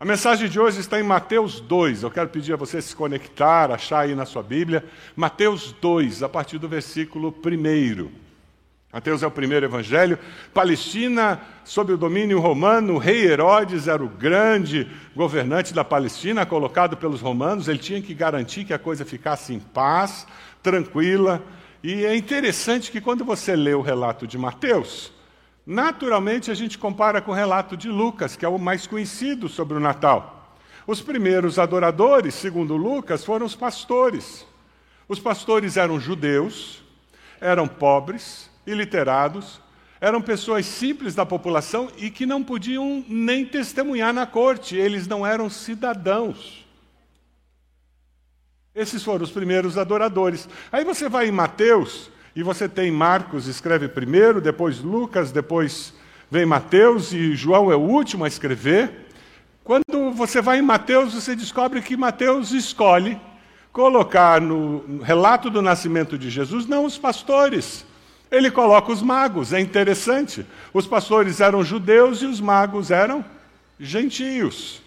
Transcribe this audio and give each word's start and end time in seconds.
A 0.00 0.04
mensagem 0.06 0.48
de 0.48 0.58
hoje 0.58 0.80
está 0.80 0.98
em 0.98 1.02
Mateus 1.02 1.60
2. 1.60 2.04
Eu 2.04 2.10
quero 2.10 2.30
pedir 2.30 2.54
a 2.54 2.56
você 2.56 2.80
se 2.80 2.96
conectar, 2.96 3.70
achar 3.70 4.00
aí 4.00 4.14
na 4.14 4.24
sua 4.24 4.42
Bíblia. 4.42 4.82
Mateus 5.14 5.76
2, 5.78 6.22
a 6.22 6.28
partir 6.28 6.56
do 6.56 6.66
versículo 6.66 7.28
1. 7.28 8.08
Mateus 8.90 9.22
é 9.22 9.26
o 9.26 9.30
primeiro 9.30 9.66
evangelho. 9.66 10.18
Palestina, 10.54 11.38
sob 11.66 11.92
o 11.92 11.98
domínio 11.98 12.40
romano, 12.40 12.94
o 12.94 12.98
rei 12.98 13.26
Herodes 13.26 13.88
era 13.88 14.02
o 14.02 14.08
grande 14.08 14.90
governante 15.14 15.74
da 15.74 15.84
Palestina, 15.84 16.46
colocado 16.46 16.96
pelos 16.96 17.20
romanos. 17.20 17.68
Ele 17.68 17.78
tinha 17.78 18.00
que 18.00 18.14
garantir 18.14 18.64
que 18.64 18.72
a 18.72 18.78
coisa 18.78 19.04
ficasse 19.04 19.52
em 19.52 19.60
paz, 19.60 20.26
tranquila. 20.62 21.42
E 21.84 22.06
é 22.06 22.16
interessante 22.16 22.90
que 22.90 23.02
quando 23.02 23.22
você 23.22 23.54
lê 23.54 23.74
o 23.74 23.82
relato 23.82 24.26
de 24.26 24.38
Mateus, 24.38 25.12
naturalmente 25.70 26.50
a 26.50 26.54
gente 26.54 26.76
compara 26.76 27.22
com 27.22 27.30
o 27.30 27.34
relato 27.34 27.76
de 27.76 27.88
Lucas, 27.88 28.34
que 28.34 28.44
é 28.44 28.48
o 28.48 28.58
mais 28.58 28.88
conhecido 28.88 29.48
sobre 29.48 29.76
o 29.76 29.80
Natal. 29.80 30.56
Os 30.84 31.00
primeiros 31.00 31.60
adoradores, 31.60 32.34
segundo 32.34 32.76
Lucas, 32.76 33.24
foram 33.24 33.46
os 33.46 33.54
pastores. 33.54 34.44
Os 35.08 35.20
pastores 35.20 35.76
eram 35.76 36.00
judeus, 36.00 36.82
eram 37.40 37.68
pobres, 37.68 38.50
iliterados, 38.66 39.60
eram 40.00 40.20
pessoas 40.20 40.66
simples 40.66 41.14
da 41.14 41.24
população 41.24 41.88
e 41.96 42.10
que 42.10 42.26
não 42.26 42.42
podiam 42.42 43.04
nem 43.06 43.46
testemunhar 43.46 44.12
na 44.12 44.26
corte, 44.26 44.74
eles 44.74 45.06
não 45.06 45.24
eram 45.24 45.48
cidadãos. 45.48 46.66
Esses 48.74 49.04
foram 49.04 49.22
os 49.22 49.30
primeiros 49.30 49.78
adoradores. 49.78 50.48
Aí 50.72 50.84
você 50.84 51.08
vai 51.08 51.28
em 51.28 51.32
Mateus 51.32 52.10
e 52.34 52.42
você 52.42 52.68
tem 52.68 52.90
Marcos, 52.90 53.46
escreve 53.46 53.88
primeiro, 53.88 54.40
depois 54.40 54.80
Lucas, 54.80 55.32
depois 55.32 55.92
vem 56.30 56.46
Mateus 56.46 57.12
e 57.12 57.34
João 57.34 57.72
é 57.72 57.76
o 57.76 57.80
último 57.80 58.24
a 58.24 58.28
escrever. 58.28 59.08
Quando 59.64 60.12
você 60.12 60.40
vai 60.40 60.58
em 60.58 60.62
Mateus, 60.62 61.14
você 61.14 61.34
descobre 61.34 61.82
que 61.82 61.96
Mateus 61.96 62.52
escolhe 62.52 63.20
colocar 63.72 64.40
no 64.40 65.00
relato 65.02 65.50
do 65.50 65.62
nascimento 65.62 66.18
de 66.18 66.30
Jesus 66.30 66.66
não 66.66 66.84
os 66.84 66.98
pastores, 66.98 67.84
ele 68.30 68.50
coloca 68.50 68.92
os 68.92 69.02
magos, 69.02 69.52
é 69.52 69.60
interessante. 69.60 70.46
Os 70.72 70.86
pastores 70.86 71.40
eram 71.40 71.64
judeus 71.64 72.22
e 72.22 72.26
os 72.26 72.40
magos 72.40 72.90
eram 72.90 73.24
gentios. 73.78 74.80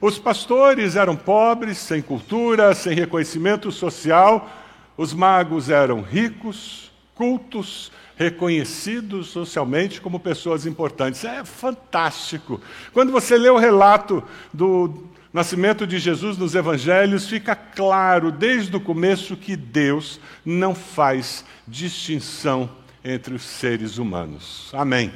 Os 0.00 0.18
pastores 0.18 0.96
eram 0.96 1.16
pobres, 1.16 1.78
sem 1.78 2.02
cultura, 2.02 2.74
sem 2.74 2.94
reconhecimento 2.94 3.70
social. 3.70 4.50
Os 4.96 5.14
magos 5.14 5.70
eram 5.70 6.02
ricos, 6.02 6.90
cultos, 7.14 7.90
reconhecidos 8.16 9.28
socialmente 9.28 10.00
como 10.00 10.20
pessoas 10.20 10.66
importantes. 10.66 11.24
É 11.24 11.44
fantástico. 11.44 12.60
Quando 12.92 13.12
você 13.12 13.36
lê 13.36 13.48
o 13.48 13.58
relato 13.58 14.22
do 14.52 15.06
nascimento 15.32 15.86
de 15.86 15.98
Jesus 15.98 16.36
nos 16.36 16.54
evangelhos, 16.54 17.28
fica 17.28 17.56
claro 17.56 18.30
desde 18.30 18.76
o 18.76 18.80
começo 18.80 19.36
que 19.36 19.56
Deus 19.56 20.20
não 20.44 20.74
faz 20.74 21.44
distinção 21.66 22.68
entre 23.04 23.34
os 23.34 23.42
seres 23.42 23.98
humanos. 23.98 24.70
Amém. 24.72 25.12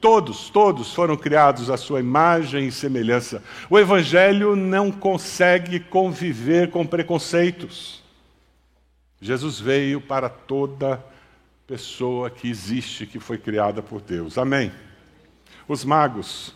Todos, 0.00 0.48
todos 0.48 0.94
foram 0.94 1.14
criados 1.14 1.68
à 1.68 1.76
sua 1.76 2.00
imagem 2.00 2.68
e 2.68 2.72
semelhança. 2.72 3.42
O 3.68 3.78
Evangelho 3.78 4.56
não 4.56 4.90
consegue 4.90 5.78
conviver 5.78 6.70
com 6.70 6.86
preconceitos. 6.86 7.99
Jesus 9.20 9.60
veio 9.60 10.00
para 10.00 10.28
toda 10.28 11.04
pessoa 11.66 12.30
que 12.30 12.48
existe, 12.48 13.06
que 13.06 13.20
foi 13.20 13.38
criada 13.38 13.82
por 13.82 14.00
Deus. 14.00 14.38
Amém. 14.38 14.72
Os 15.68 15.84
magos 15.84 16.54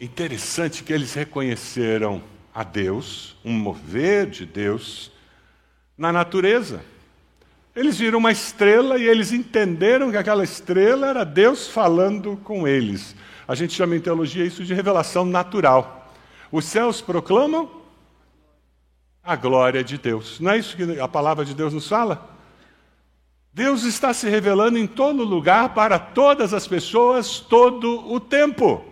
Interessante 0.00 0.82
que 0.82 0.92
eles 0.92 1.14
reconheceram 1.14 2.22
a 2.52 2.64
Deus, 2.64 3.36
um 3.44 3.52
mover 3.52 4.28
de 4.28 4.44
Deus, 4.44 5.10
na 5.96 6.12
natureza. 6.12 6.84
Eles 7.74 7.98
viram 7.98 8.18
uma 8.18 8.32
estrela 8.32 8.98
e 8.98 9.04
eles 9.04 9.32
entenderam 9.32 10.10
que 10.10 10.16
aquela 10.16 10.44
estrela 10.44 11.06
era 11.06 11.24
Deus 11.24 11.68
falando 11.68 12.36
com 12.44 12.66
eles. 12.66 13.14
A 13.46 13.54
gente 13.54 13.72
chama 13.72 13.96
em 13.96 14.00
teologia 14.00 14.44
isso 14.44 14.64
de 14.64 14.74
revelação 14.74 15.24
natural. 15.24 16.12
Os 16.50 16.64
céus 16.64 17.00
proclamam 17.00 17.70
a 19.24 19.34
glória 19.34 19.82
de 19.82 19.96
Deus. 19.96 20.38
Não 20.38 20.50
é 20.50 20.58
isso 20.58 20.76
que 20.76 21.00
a 21.00 21.08
palavra 21.08 21.44
de 21.44 21.54
Deus 21.54 21.72
nos 21.72 21.88
fala? 21.88 22.28
Deus 23.52 23.84
está 23.84 24.12
se 24.12 24.28
revelando 24.28 24.76
em 24.76 24.86
todo 24.86 25.24
lugar 25.24 25.70
para 25.70 25.98
todas 25.98 26.52
as 26.52 26.66
pessoas 26.66 27.38
todo 27.38 28.12
o 28.12 28.20
tempo. 28.20 28.84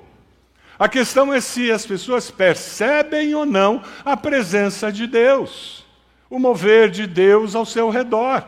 A 0.78 0.88
questão 0.88 1.34
é 1.34 1.40
se 1.40 1.70
as 1.70 1.84
pessoas 1.84 2.30
percebem 2.30 3.34
ou 3.34 3.44
não 3.44 3.82
a 4.04 4.16
presença 4.16 4.90
de 4.90 5.06
Deus, 5.06 5.84
o 6.30 6.38
mover 6.38 6.90
de 6.90 7.06
Deus 7.06 7.54
ao 7.54 7.66
seu 7.66 7.90
redor. 7.90 8.44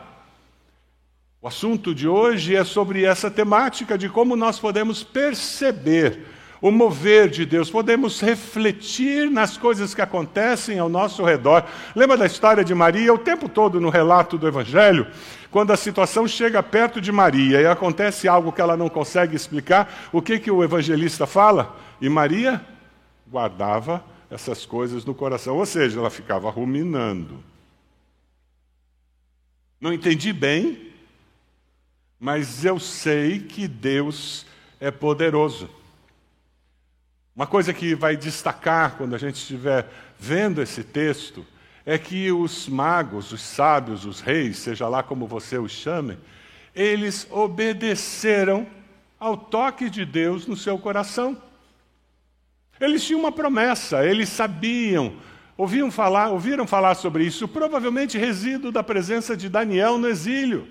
O 1.41 1.47
assunto 1.47 1.93
de 1.93 2.07
hoje 2.07 2.55
é 2.55 2.63
sobre 2.63 3.03
essa 3.03 3.29
temática 3.29 3.97
de 3.97 4.09
como 4.09 4.35
nós 4.35 4.57
podemos 4.57 5.03
perceber 5.03 6.25
o 6.65 6.71
mover 6.71 7.29
de 7.29 7.45
Deus, 7.45 7.69
podemos 7.69 8.19
refletir 8.19 9.29
nas 9.29 9.55
coisas 9.55 9.93
que 9.93 10.01
acontecem 10.01 10.79
ao 10.79 10.89
nosso 10.89 11.23
redor. 11.23 11.63
Lembra 11.95 12.17
da 12.17 12.25
história 12.25 12.65
de 12.65 12.73
Maria? 12.73 13.13
O 13.13 13.19
tempo 13.19 13.47
todo 13.47 13.79
no 13.79 13.89
relato 13.89 14.35
do 14.35 14.47
Evangelho, 14.47 15.05
quando 15.51 15.69
a 15.69 15.77
situação 15.77 16.27
chega 16.27 16.63
perto 16.63 16.99
de 16.99 17.11
Maria 17.11 17.61
e 17.61 17.67
acontece 17.67 18.27
algo 18.27 18.51
que 18.51 18.61
ela 18.61 18.75
não 18.75 18.89
consegue 18.89 19.35
explicar, 19.35 20.09
o 20.11 20.23
que, 20.23 20.39
que 20.39 20.49
o 20.49 20.63
evangelista 20.63 21.27
fala? 21.27 21.77
E 22.01 22.09
Maria 22.09 22.59
guardava 23.27 24.03
essas 24.27 24.65
coisas 24.65 25.05
no 25.05 25.13
coração, 25.13 25.57
ou 25.57 25.67
seja, 25.67 25.99
ela 25.99 26.09
ficava 26.09 26.49
ruminando. 26.49 27.43
Não 29.79 29.93
entendi 29.93 30.33
bem, 30.33 30.91
mas 32.19 32.65
eu 32.65 32.79
sei 32.79 33.37
que 33.37 33.67
Deus 33.67 34.47
é 34.79 34.89
poderoso. 34.89 35.69
Uma 37.35 37.45
coisa 37.45 37.73
que 37.73 37.93
vai 37.93 38.15
destacar 38.15 38.95
quando 38.95 39.13
a 39.13 39.17
gente 39.17 39.35
estiver 39.35 39.91
vendo 40.17 40.61
esse 40.61 40.85
texto 40.85 41.45
é 41.85 41.97
que 41.97 42.31
os 42.31 42.69
magos, 42.69 43.33
os 43.33 43.41
sábios, 43.41 44.05
os 44.05 44.21
reis, 44.21 44.57
seja 44.57 44.87
lá 44.87 45.03
como 45.03 45.27
você 45.27 45.57
os 45.57 45.73
chame, 45.73 46.17
eles 46.73 47.27
obedeceram 47.29 48.65
ao 49.19 49.35
toque 49.35 49.89
de 49.89 50.05
Deus 50.05 50.47
no 50.47 50.55
seu 50.55 50.79
coração. 50.79 51.37
Eles 52.79 53.03
tinham 53.03 53.19
uma 53.19 53.33
promessa, 53.33 54.05
eles 54.05 54.29
sabiam, 54.29 55.17
ouviam 55.57 55.91
falar, 55.91 56.29
ouviram 56.29 56.65
falar 56.65 56.95
sobre 56.95 57.25
isso, 57.25 57.49
provavelmente 57.49 58.17
resíduo 58.17 58.71
da 58.71 58.81
presença 58.81 59.35
de 59.35 59.49
Daniel 59.49 59.97
no 59.97 60.07
exílio. 60.07 60.65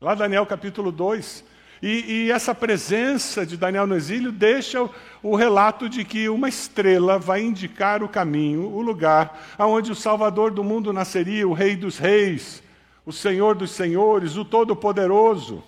Lá 0.00 0.16
Daniel 0.16 0.44
capítulo 0.44 0.90
2. 0.90 1.44
E, 1.82 2.26
e 2.26 2.30
essa 2.30 2.54
presença 2.54 3.46
de 3.46 3.56
Daniel 3.56 3.86
no 3.86 3.96
exílio 3.96 4.30
deixa 4.30 4.82
o, 4.82 4.90
o 5.22 5.34
relato 5.34 5.88
de 5.88 6.04
que 6.04 6.28
uma 6.28 6.48
estrela 6.48 7.18
vai 7.18 7.40
indicar 7.42 8.02
o 8.02 8.08
caminho, 8.08 8.66
o 8.66 8.82
lugar 8.82 9.54
aonde 9.56 9.90
o 9.90 9.94
Salvador 9.94 10.50
do 10.50 10.62
mundo 10.62 10.92
nasceria, 10.92 11.48
o 11.48 11.54
Rei 11.54 11.76
dos 11.76 11.96
Reis, 11.96 12.62
o 13.06 13.12
Senhor 13.12 13.54
dos 13.54 13.70
Senhores, 13.70 14.36
o 14.36 14.44
Todo-Poderoso. 14.44 15.64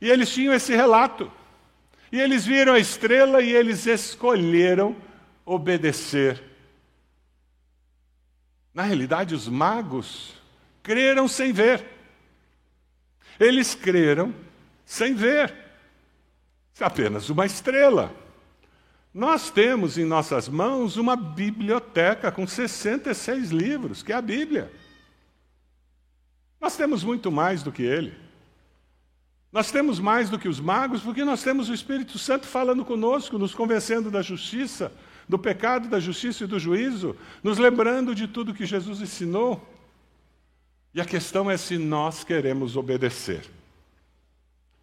E 0.00 0.08
eles 0.08 0.30
tinham 0.32 0.54
esse 0.54 0.74
relato. 0.74 1.30
E 2.12 2.20
eles 2.20 2.46
viram 2.46 2.74
a 2.74 2.78
estrela 2.78 3.42
e 3.42 3.52
eles 3.52 3.84
escolheram 3.86 4.96
obedecer. 5.44 6.42
Na 8.72 8.84
realidade, 8.84 9.34
os 9.34 9.48
magos 9.48 10.34
creram 10.84 11.26
sem 11.26 11.52
ver. 11.52 11.84
Eles 13.40 13.74
creram 13.74 14.32
sem 14.88 15.12
ver. 15.12 15.54
Apenas 16.80 17.28
uma 17.28 17.44
estrela. 17.44 18.10
Nós 19.12 19.50
temos 19.50 19.98
em 19.98 20.04
nossas 20.04 20.48
mãos 20.48 20.96
uma 20.96 21.14
biblioteca 21.14 22.32
com 22.32 22.46
66 22.46 23.50
livros, 23.50 24.02
que 24.02 24.12
é 24.12 24.16
a 24.16 24.22
Bíblia. 24.22 24.72
Nós 26.58 26.74
temos 26.74 27.04
muito 27.04 27.30
mais 27.30 27.62
do 27.62 27.70
que 27.70 27.82
ele. 27.82 28.14
Nós 29.52 29.70
temos 29.70 30.00
mais 30.00 30.30
do 30.30 30.38
que 30.38 30.48
os 30.48 30.58
magos, 30.58 31.02
porque 31.02 31.22
nós 31.22 31.42
temos 31.42 31.68
o 31.68 31.74
Espírito 31.74 32.18
Santo 32.18 32.46
falando 32.46 32.82
conosco, 32.82 33.38
nos 33.38 33.54
convencendo 33.54 34.10
da 34.10 34.22
justiça, 34.22 34.90
do 35.28 35.38
pecado, 35.38 35.88
da 35.88 36.00
justiça 36.00 36.44
e 36.44 36.46
do 36.46 36.58
juízo, 36.58 37.14
nos 37.42 37.58
lembrando 37.58 38.14
de 38.14 38.26
tudo 38.26 38.54
que 38.54 38.64
Jesus 38.64 39.02
ensinou. 39.02 39.68
E 40.94 41.00
a 41.00 41.04
questão 41.04 41.50
é 41.50 41.58
se 41.58 41.76
nós 41.76 42.24
queremos 42.24 42.74
obedecer. 42.74 43.57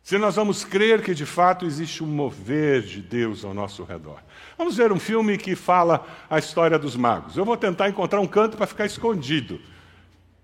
Se 0.06 0.20
nós 0.20 0.36
vamos 0.36 0.64
crer 0.64 1.02
que 1.02 1.16
de 1.16 1.26
fato 1.26 1.66
existe 1.66 2.04
um 2.04 2.06
mover 2.06 2.84
de 2.84 3.02
Deus 3.02 3.44
ao 3.44 3.56
nosso 3.56 3.84
redor. 3.84 4.22
Vamos 4.56 4.78
ver 4.78 4.92
um 4.92 5.00
filme 5.00 5.36
que 5.36 5.56
fala 5.56 6.06
a 6.30 6.38
história 6.38 6.78
dos 6.78 6.96
magos. 6.96 7.36
Eu 7.36 7.44
vou 7.44 7.58
tentar 7.58 7.90
encontrar 7.90 8.22
um 8.22 8.28
canto 8.28 8.56
para 8.56 8.68
ficar 8.68 8.86
escondido. 8.86 9.60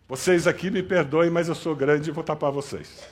Vocês 0.09 0.47
aqui 0.47 0.71
me 0.71 0.81
perdoem, 0.81 1.29
mas 1.29 1.47
eu 1.47 1.53
sou 1.53 1.75
grande 1.75 2.09
e 2.09 2.11
vou 2.11 2.23
tapar 2.23 2.51
vocês. 2.51 3.07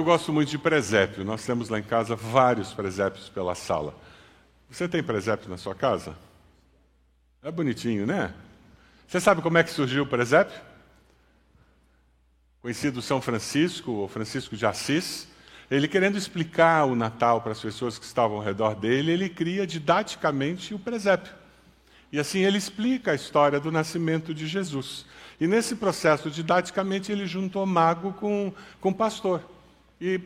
Eu 0.00 0.04
gosto 0.04 0.32
muito 0.32 0.48
de 0.48 0.56
presépio. 0.56 1.26
Nós 1.26 1.44
temos 1.44 1.68
lá 1.68 1.78
em 1.78 1.82
casa 1.82 2.16
vários 2.16 2.72
presépios 2.72 3.28
pela 3.28 3.54
sala. 3.54 3.94
Você 4.70 4.88
tem 4.88 5.02
presépio 5.02 5.50
na 5.50 5.58
sua 5.58 5.74
casa? 5.74 6.16
É 7.42 7.52
bonitinho, 7.52 8.06
né? 8.06 8.32
Você 9.06 9.20
sabe 9.20 9.42
como 9.42 9.58
é 9.58 9.62
que 9.62 9.70
surgiu 9.70 10.04
o 10.04 10.06
presépio? 10.06 10.58
Conhecido 12.62 13.02
São 13.02 13.20
Francisco, 13.20 13.92
ou 13.92 14.08
Francisco 14.08 14.56
de 14.56 14.64
Assis, 14.64 15.28
ele 15.70 15.86
querendo 15.86 16.16
explicar 16.16 16.86
o 16.86 16.94
Natal 16.94 17.42
para 17.42 17.52
as 17.52 17.60
pessoas 17.60 17.98
que 17.98 18.06
estavam 18.06 18.38
ao 18.38 18.42
redor 18.42 18.76
dele, 18.76 19.12
ele 19.12 19.28
cria 19.28 19.66
didaticamente 19.66 20.72
o 20.72 20.78
presépio. 20.78 21.34
E 22.10 22.18
assim 22.18 22.38
ele 22.38 22.56
explica 22.56 23.12
a 23.12 23.14
história 23.14 23.60
do 23.60 23.70
nascimento 23.70 24.32
de 24.32 24.46
Jesus. 24.46 25.04
E 25.38 25.46
nesse 25.46 25.76
processo, 25.76 26.30
didaticamente, 26.30 27.12
ele 27.12 27.26
juntou 27.26 27.66
mago 27.66 28.14
com, 28.14 28.50
com 28.80 28.94
pastor. 28.94 29.59
E 30.00 30.20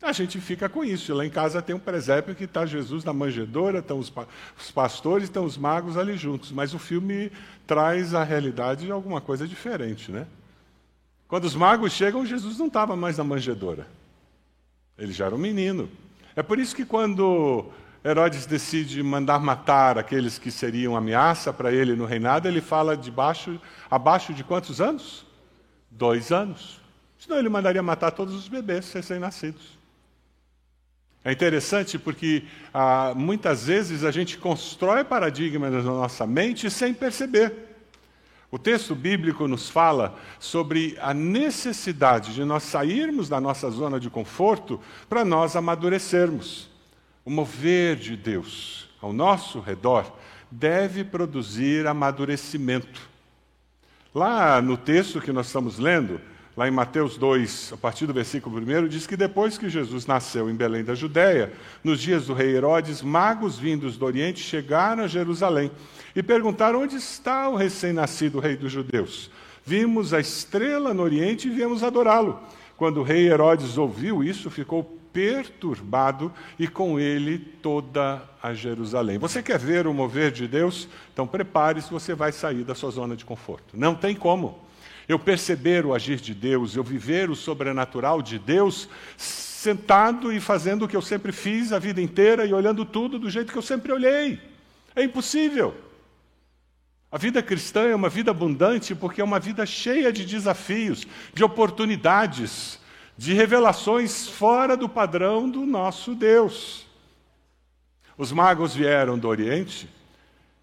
a 0.00 0.12
gente 0.12 0.40
fica 0.40 0.68
com 0.68 0.84
isso. 0.84 1.12
Lá 1.12 1.26
em 1.26 1.30
casa 1.30 1.60
tem 1.60 1.74
um 1.74 1.80
presépio 1.80 2.34
que 2.34 2.44
está 2.44 2.64
Jesus 2.64 3.04
na 3.04 3.12
manjedoura, 3.12 3.80
estão 3.80 3.98
os, 3.98 4.12
os 4.58 4.70
pastores, 4.70 5.24
estão 5.24 5.44
os 5.44 5.58
magos 5.58 5.96
ali 5.96 6.16
juntos. 6.16 6.52
Mas 6.52 6.72
o 6.72 6.78
filme 6.78 7.32
traz 7.66 8.14
a 8.14 8.22
realidade 8.22 8.86
de 8.86 8.92
alguma 8.92 9.20
coisa 9.20 9.46
diferente, 9.46 10.12
né? 10.12 10.26
Quando 11.26 11.44
os 11.44 11.54
magos 11.54 11.92
chegam, 11.92 12.24
Jesus 12.24 12.58
não 12.58 12.68
estava 12.68 12.96
mais 12.96 13.18
na 13.18 13.24
manjedoura. 13.24 13.86
Ele 14.96 15.12
já 15.12 15.26
era 15.26 15.34
um 15.34 15.38
menino. 15.38 15.88
É 16.34 16.42
por 16.42 16.58
isso 16.58 16.74
que 16.74 16.84
quando 16.84 17.66
Herodes 18.04 18.46
decide 18.46 19.02
mandar 19.02 19.38
matar 19.40 19.98
aqueles 19.98 20.38
que 20.38 20.50
seriam 20.50 20.96
ameaça 20.96 21.52
para 21.52 21.72
ele 21.72 21.94
no 21.94 22.06
reinado, 22.06 22.48
ele 22.48 22.60
fala 22.60 22.96
de 22.96 23.10
baixo, 23.10 23.60
abaixo 23.90 24.32
de 24.32 24.42
quantos 24.44 24.80
anos? 24.80 25.26
Dois 25.90 26.32
anos. 26.32 26.80
Senão 27.18 27.38
ele 27.38 27.48
mandaria 27.48 27.82
matar 27.82 28.12
todos 28.12 28.34
os 28.34 28.48
bebês 28.48 28.92
recém-nascidos. 28.92 29.78
É 31.24 31.32
interessante 31.32 31.98
porque 31.98 32.44
ah, 32.72 33.12
muitas 33.14 33.66
vezes 33.66 34.04
a 34.04 34.10
gente 34.10 34.38
constrói 34.38 35.04
paradigmas 35.04 35.72
na 35.72 35.82
nossa 35.82 36.26
mente 36.26 36.70
sem 36.70 36.94
perceber. 36.94 37.68
O 38.50 38.58
texto 38.58 38.94
bíblico 38.94 39.46
nos 39.46 39.68
fala 39.68 40.18
sobre 40.38 40.96
a 41.02 41.12
necessidade 41.12 42.32
de 42.32 42.44
nós 42.44 42.62
sairmos 42.62 43.28
da 43.28 43.38
nossa 43.38 43.68
zona 43.68 44.00
de 44.00 44.08
conforto 44.08 44.80
para 45.06 45.22
nós 45.22 45.54
amadurecermos. 45.54 46.70
O 47.26 47.30
mover 47.30 47.96
de 47.96 48.16
Deus 48.16 48.88
ao 49.02 49.12
nosso 49.12 49.60
redor 49.60 50.16
deve 50.50 51.04
produzir 51.04 51.86
amadurecimento. 51.86 53.06
Lá 54.14 54.62
no 54.62 54.78
texto 54.78 55.20
que 55.20 55.30
nós 55.30 55.48
estamos 55.48 55.78
lendo, 55.78 56.18
lá 56.58 56.66
em 56.66 56.72
Mateus 56.72 57.16
2, 57.16 57.74
a 57.74 57.76
partir 57.76 58.04
do 58.04 58.12
versículo 58.12 58.58
1, 58.58 58.88
diz 58.88 59.06
que 59.06 59.16
depois 59.16 59.56
que 59.56 59.70
Jesus 59.70 60.06
nasceu 60.06 60.50
em 60.50 60.56
Belém 60.56 60.82
da 60.82 60.92
Judéia, 60.92 61.52
nos 61.84 62.00
dias 62.00 62.26
do 62.26 62.34
rei 62.34 62.56
Herodes, 62.56 63.00
magos 63.00 63.56
vindos 63.56 63.96
do 63.96 64.04
Oriente 64.04 64.40
chegaram 64.40 65.04
a 65.04 65.06
Jerusalém 65.06 65.70
e 66.16 66.20
perguntaram: 66.20 66.82
onde 66.82 66.96
está 66.96 67.48
o 67.48 67.54
recém-nascido 67.54 68.40
rei 68.40 68.56
dos 68.56 68.72
judeus? 68.72 69.30
Vimos 69.64 70.12
a 70.12 70.18
estrela 70.18 70.92
no 70.92 71.04
Oriente 71.04 71.46
e 71.46 71.50
viemos 71.52 71.84
adorá-lo. 71.84 72.40
Quando 72.76 72.98
o 72.98 73.04
rei 73.04 73.28
Herodes 73.28 73.78
ouviu 73.78 74.24
isso, 74.24 74.50
ficou 74.50 74.82
perturbado 75.12 76.32
e 76.58 76.66
com 76.66 76.98
ele 76.98 77.38
toda 77.38 78.20
a 78.42 78.52
Jerusalém. 78.52 79.16
Você 79.16 79.44
quer 79.44 79.60
ver 79.60 79.86
o 79.86 79.94
mover 79.94 80.32
de 80.32 80.48
Deus? 80.48 80.88
Então 81.12 81.24
prepare-se, 81.24 81.88
você 81.88 82.16
vai 82.16 82.32
sair 82.32 82.64
da 82.64 82.74
sua 82.74 82.90
zona 82.90 83.14
de 83.14 83.24
conforto. 83.24 83.76
Não 83.76 83.94
tem 83.94 84.16
como 84.16 84.66
eu 85.08 85.18
perceber 85.18 85.86
o 85.86 85.94
agir 85.94 86.20
de 86.20 86.34
Deus, 86.34 86.76
eu 86.76 86.84
viver 86.84 87.30
o 87.30 87.34
sobrenatural 87.34 88.20
de 88.20 88.38
Deus, 88.38 88.88
sentado 89.16 90.30
e 90.30 90.38
fazendo 90.38 90.84
o 90.84 90.88
que 90.88 90.96
eu 90.96 91.02
sempre 91.02 91.32
fiz 91.32 91.72
a 91.72 91.78
vida 91.78 92.00
inteira 92.00 92.44
e 92.44 92.52
olhando 92.52 92.84
tudo 92.84 93.18
do 93.18 93.30
jeito 93.30 93.50
que 93.50 93.58
eu 93.58 93.62
sempre 93.62 93.90
olhei. 93.90 94.38
É 94.94 95.02
impossível. 95.02 95.74
A 97.10 97.16
vida 97.16 97.42
cristã 97.42 97.84
é 97.88 97.94
uma 97.94 98.10
vida 98.10 98.30
abundante 98.30 98.94
porque 98.94 99.22
é 99.22 99.24
uma 99.24 99.40
vida 99.40 99.64
cheia 99.64 100.12
de 100.12 100.26
desafios, 100.26 101.06
de 101.32 101.42
oportunidades, 101.42 102.78
de 103.16 103.32
revelações 103.32 104.28
fora 104.28 104.76
do 104.76 104.88
padrão 104.88 105.48
do 105.48 105.64
nosso 105.64 106.14
Deus. 106.14 106.86
Os 108.18 108.30
magos 108.30 108.74
vieram 108.74 109.18
do 109.18 109.26
Oriente, 109.26 109.88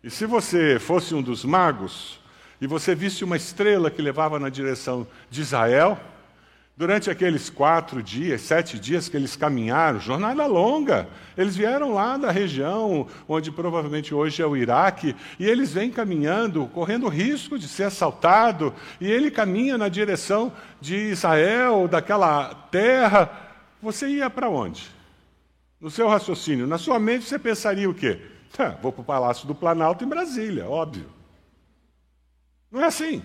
e 0.03 0.09
se 0.11 0.25
você 0.27 0.77
fosse 0.77 1.15
um 1.15 1.21
dos 1.21 1.43
magos, 1.43 2.19
e 2.59 2.67
você 2.67 2.95
visse 2.95 3.23
uma 3.23 3.35
estrela 3.35 3.91
que 3.91 4.01
levava 4.01 4.39
na 4.39 4.49
direção 4.49 5.07
de 5.29 5.41
Israel, 5.41 5.99
durante 6.77 7.09
aqueles 7.09 7.49
quatro 7.49 8.03
dias, 8.03 8.41
sete 8.41 8.77
dias 8.77 9.07
que 9.07 9.15
eles 9.15 9.35
caminharam, 9.35 9.99
jornada 9.99 10.45
longa, 10.45 11.07
eles 11.37 11.55
vieram 11.55 11.93
lá 11.93 12.17
da 12.17 12.31
região 12.31 13.07
onde 13.27 13.51
provavelmente 13.51 14.13
hoje 14.13 14.41
é 14.41 14.45
o 14.45 14.57
Iraque, 14.57 15.15
e 15.39 15.45
eles 15.45 15.71
vêm 15.71 15.89
caminhando, 15.89 16.67
correndo 16.67 17.07
risco 17.07 17.57
de 17.57 17.67
ser 17.67 17.83
assaltado, 17.83 18.73
e 18.99 19.09
ele 19.09 19.31
caminha 19.31 19.77
na 19.77 19.87
direção 19.87 20.51
de 20.81 20.95
Israel, 20.95 21.87
daquela 21.87 22.53
terra. 22.69 23.29
Você 23.81 24.07
ia 24.07 24.29
para 24.29 24.49
onde? 24.49 24.89
No 25.79 25.89
seu 25.89 26.07
raciocínio, 26.07 26.67
na 26.67 26.77
sua 26.77 26.99
mente 26.99 27.25
você 27.25 27.39
pensaria 27.39 27.89
o 27.89 27.93
quê? 27.93 28.19
Vou 28.81 28.91
para 28.91 29.01
o 29.01 29.05
Palácio 29.05 29.47
do 29.47 29.55
Planalto 29.55 30.03
em 30.03 30.07
Brasília, 30.07 30.67
óbvio. 30.67 31.14
Não 32.71 32.81
é 32.81 32.85
assim. 32.85 33.23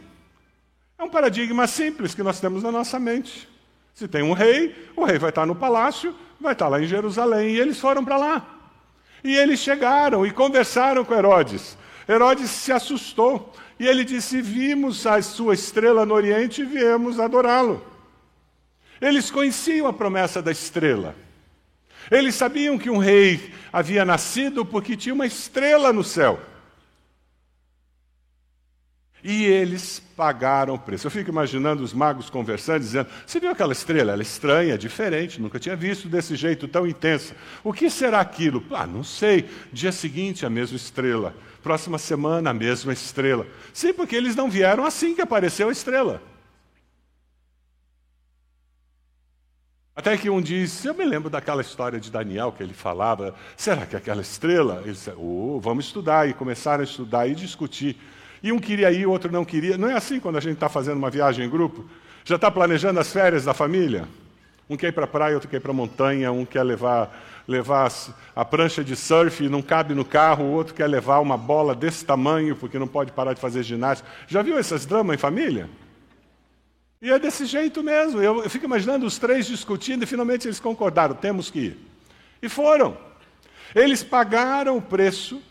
É 0.98 1.02
um 1.02 1.08
paradigma 1.08 1.66
simples 1.66 2.14
que 2.14 2.22
nós 2.22 2.40
temos 2.40 2.62
na 2.62 2.70
nossa 2.70 2.98
mente. 2.98 3.48
Se 3.94 4.06
tem 4.06 4.22
um 4.22 4.32
rei, 4.32 4.90
o 4.96 5.04
rei 5.04 5.18
vai 5.18 5.30
estar 5.30 5.46
no 5.46 5.54
palácio, 5.54 6.14
vai 6.40 6.52
estar 6.52 6.68
lá 6.68 6.80
em 6.80 6.86
Jerusalém, 6.86 7.50
e 7.50 7.60
eles 7.60 7.78
foram 7.78 8.04
para 8.04 8.16
lá. 8.16 8.60
E 9.22 9.34
eles 9.34 9.60
chegaram 9.60 10.26
e 10.26 10.30
conversaram 10.30 11.04
com 11.04 11.14
Herodes. 11.14 11.76
Herodes 12.08 12.50
se 12.50 12.72
assustou 12.72 13.52
e 13.78 13.86
ele 13.86 14.04
disse: 14.04 14.40
Vimos 14.40 15.06
a 15.06 15.20
sua 15.22 15.54
estrela 15.54 16.04
no 16.04 16.14
Oriente 16.14 16.62
e 16.62 16.64
viemos 16.64 17.20
adorá-lo. 17.20 17.84
Eles 19.00 19.30
conheciam 19.30 19.86
a 19.86 19.92
promessa 19.92 20.42
da 20.42 20.50
estrela. 20.50 21.14
Eles 22.10 22.34
sabiam 22.34 22.78
que 22.78 22.90
um 22.90 22.98
rei 22.98 23.52
havia 23.72 24.04
nascido 24.04 24.64
porque 24.64 24.96
tinha 24.96 25.14
uma 25.14 25.26
estrela 25.26 25.92
no 25.92 26.04
céu. 26.04 26.40
E 29.22 29.44
eles 29.44 30.00
pagaram 30.16 30.74
o 30.74 30.78
preço. 30.78 31.06
Eu 31.06 31.10
fico 31.10 31.30
imaginando 31.30 31.82
os 31.82 31.92
magos 31.92 32.30
conversando, 32.30 32.80
dizendo: 32.80 33.08
Você 33.26 33.38
viu 33.38 33.50
aquela 33.50 33.72
estrela? 33.72 34.12
Ela 34.12 34.22
é 34.22 34.24
estranha, 34.24 34.78
diferente, 34.78 35.40
nunca 35.40 35.58
tinha 35.58 35.76
visto 35.76 36.08
desse 36.08 36.36
jeito 36.36 36.66
tão 36.66 36.86
intensa. 36.86 37.34
O 37.62 37.72
que 37.72 37.90
será 37.90 38.20
aquilo? 38.20 38.64
Ah, 38.70 38.86
não 38.86 39.04
sei. 39.04 39.48
Dia 39.72 39.92
seguinte, 39.92 40.46
a 40.46 40.50
mesma 40.50 40.76
estrela. 40.76 41.34
Próxima 41.62 41.98
semana, 41.98 42.50
a 42.50 42.54
mesma 42.54 42.92
estrela. 42.92 43.46
Sim, 43.72 43.92
porque 43.92 44.16
eles 44.16 44.34
não 44.34 44.48
vieram 44.48 44.84
assim 44.84 45.14
que 45.14 45.20
apareceu 45.20 45.68
a 45.68 45.72
estrela. 45.72 46.22
Até 49.94 50.16
que 50.16 50.30
um 50.30 50.40
diz, 50.40 50.82
eu 50.86 50.94
me 50.94 51.04
lembro 51.04 51.28
daquela 51.28 51.60
história 51.60 52.00
de 52.00 52.10
Daniel 52.10 52.52
que 52.52 52.62
ele 52.62 52.72
falava, 52.72 53.34
será 53.54 53.84
que 53.84 53.94
aquela 53.94 54.22
estrela? 54.22 54.80
Ele 54.82 54.92
disse, 54.92 55.12
oh, 55.14 55.60
vamos 55.60 55.84
estudar, 55.84 56.26
e 56.26 56.32
começaram 56.32 56.80
a 56.80 56.84
estudar 56.84 57.26
e 57.26 57.34
discutir. 57.34 57.98
E 58.42 58.52
um 58.52 58.58
queria 58.58 58.90
ir, 58.90 59.06
o 59.06 59.10
outro 59.10 59.30
não 59.30 59.44
queria. 59.44 59.76
Não 59.76 59.88
é 59.88 59.94
assim 59.94 60.18
quando 60.18 60.36
a 60.36 60.40
gente 60.40 60.54
está 60.54 60.68
fazendo 60.68 60.96
uma 60.96 61.10
viagem 61.10 61.44
em 61.44 61.50
grupo? 61.50 61.84
Já 62.24 62.36
está 62.36 62.50
planejando 62.50 62.98
as 62.98 63.12
férias 63.12 63.44
da 63.44 63.54
família? 63.54 64.06
Um 64.68 64.76
quer 64.76 64.88
ir 64.88 64.92
para 64.92 65.04
a 65.04 65.08
praia, 65.08 65.34
outro 65.34 65.48
quer 65.48 65.56
ir 65.56 65.60
para 65.60 65.72
a 65.72 65.74
montanha, 65.74 66.30
um 66.30 66.44
quer 66.44 66.62
levar, 66.62 67.42
levar 67.46 67.92
a 68.36 68.44
prancha 68.44 68.84
de 68.84 68.94
surf 68.94 69.44
e 69.44 69.48
não 69.48 69.60
cabe 69.60 69.94
no 69.94 70.04
carro, 70.04 70.44
o 70.44 70.52
outro 70.52 70.74
quer 70.74 70.86
levar 70.86 71.18
uma 71.18 71.36
bola 71.36 71.74
desse 71.74 72.04
tamanho 72.04 72.54
porque 72.54 72.78
não 72.78 72.86
pode 72.86 73.10
parar 73.10 73.34
de 73.34 73.40
fazer 73.40 73.62
ginástica. 73.62 74.08
Já 74.28 74.42
viu 74.42 74.58
esses 74.58 74.86
dramas 74.86 75.14
em 75.14 75.18
família? 75.18 75.68
E 77.02 77.10
é 77.10 77.18
desse 77.18 77.46
jeito 77.46 77.82
mesmo. 77.82 78.22
Eu, 78.22 78.44
eu 78.44 78.50
fico 78.50 78.64
imaginando 78.64 79.06
os 79.06 79.18
três 79.18 79.46
discutindo 79.46 80.04
e 80.04 80.06
finalmente 80.06 80.46
eles 80.46 80.60
concordaram: 80.60 81.14
temos 81.14 81.50
que 81.50 81.58
ir. 81.58 81.78
E 82.40 82.48
foram. 82.48 82.96
Eles 83.74 84.02
pagaram 84.02 84.76
o 84.76 84.82
preço 84.82 85.42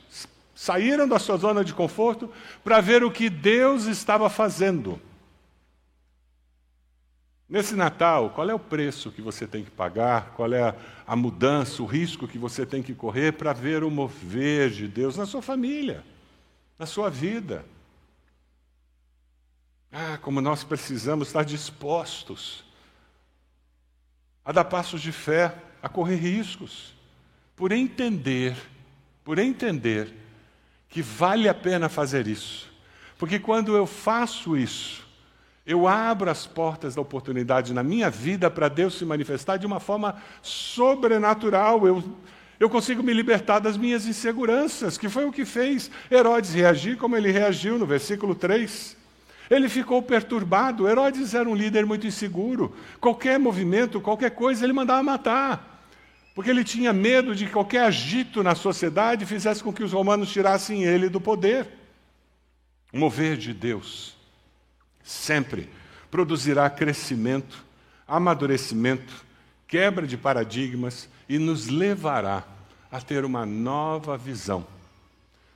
Saíram 0.59 1.07
da 1.07 1.17
sua 1.17 1.37
zona 1.37 1.63
de 1.63 1.73
conforto 1.73 2.29
para 2.65 2.81
ver 2.81 3.01
o 3.01 3.09
que 3.09 3.29
Deus 3.29 3.85
estava 3.85 4.29
fazendo. 4.29 5.01
Nesse 7.47 7.77
Natal, 7.77 8.31
qual 8.31 8.49
é 8.49 8.53
o 8.53 8.59
preço 8.59 9.09
que 9.09 9.21
você 9.21 9.47
tem 9.47 9.63
que 9.63 9.71
pagar? 9.71 10.33
Qual 10.33 10.51
é 10.51 10.75
a, 11.07 11.15
mudança, 11.15 11.81
o 11.81 11.85
risco 11.85 12.27
que 12.27 12.37
você 12.37 12.65
tem 12.65 12.83
que 12.83 12.93
correr 12.93 13.31
para 13.31 13.53
ver 13.53 13.85
o 13.85 13.89
mover 13.89 14.69
de 14.69 14.85
Deus 14.85 15.15
na 15.15 15.25
sua 15.25 15.41
família, 15.41 16.03
na 16.77 16.85
sua 16.85 17.09
vida? 17.09 17.63
Ah, 19.89 20.17
como 20.21 20.41
nós 20.41 20.65
precisamos 20.65 21.29
estar 21.29 21.45
dispostos 21.45 22.65
a 24.43 24.51
dar 24.51 24.65
passos 24.65 25.01
de 25.01 25.13
fé, 25.13 25.55
a 25.81 25.87
correr 25.87 26.17
riscos, 26.17 26.93
por 27.55 27.71
entender, 27.71 28.57
por 29.23 29.39
entender 29.39 30.27
que 30.89 31.01
vale 31.01 31.47
a 31.47 31.53
pena 31.53 31.87
fazer 31.87 32.27
isso. 32.27 32.67
Porque 33.17 33.39
quando 33.39 33.75
eu 33.75 33.85
faço 33.85 34.57
isso, 34.57 35.07
Eu 35.69 35.87
abro 35.87 36.31
as 36.31 36.47
portas 36.47 36.95
da 36.95 37.01
oportunidade 37.01 37.75
na 37.75 37.83
minha 37.83 38.09
vida 38.09 38.49
para 38.49 38.67
Deus 38.67 38.97
se 38.97 39.05
manifestar 39.05 39.57
de 39.57 39.67
uma 39.67 39.79
forma 39.79 40.19
sobrenatural. 40.41 41.85
Eu, 41.85 42.03
eu 42.59 42.67
consigo 42.67 43.03
me 43.03 43.13
libertar 43.13 43.59
das 43.59 43.77
minhas 43.77 44.07
inseguranças, 44.07 44.97
que 44.97 45.07
foi 45.07 45.25
o 45.25 45.31
que 45.31 45.45
fez 45.45 45.91
Herodes 46.09 46.55
reagir 46.55 46.97
como 46.97 47.15
ele 47.15 47.31
reagiu 47.31 47.77
no 47.77 47.85
versículo 47.85 48.33
3. 48.33 48.97
Ele 49.47 49.69
ficou 49.69 50.01
perturbado. 50.01 50.89
Herodes 50.89 51.35
era 51.35 51.47
um 51.47 51.53
líder 51.53 51.85
muito 51.85 52.07
inseguro. 52.07 52.75
Qualquer 52.99 53.37
movimento, 53.37 54.01
qualquer 54.01 54.31
coisa, 54.31 54.65
ele 54.65 54.73
mandava 54.73 55.03
matar. 55.03 55.68
Porque 56.33 56.49
ele 56.49 56.63
tinha 56.63 56.93
medo 56.93 57.35
de 57.35 57.45
que 57.45 57.51
qualquer 57.51 57.83
agito 57.83 58.41
na 58.43 58.55
sociedade 58.55 59.25
fizesse 59.25 59.63
com 59.63 59.73
que 59.73 59.83
os 59.83 59.91
romanos 59.91 60.31
tirassem 60.31 60.83
ele 60.83 61.09
do 61.09 61.19
poder. 61.19 61.67
O 62.93 62.97
mover 62.97 63.37
de 63.37 63.53
Deus 63.53 64.15
sempre 65.03 65.69
produzirá 66.09 66.69
crescimento, 66.69 67.63
amadurecimento, 68.07 69.25
quebra 69.67 70.07
de 70.07 70.17
paradigmas 70.17 71.09
e 71.27 71.37
nos 71.37 71.67
levará 71.67 72.43
a 72.91 72.99
ter 72.99 73.23
uma 73.25 73.45
nova 73.45 74.17
visão. 74.17 74.65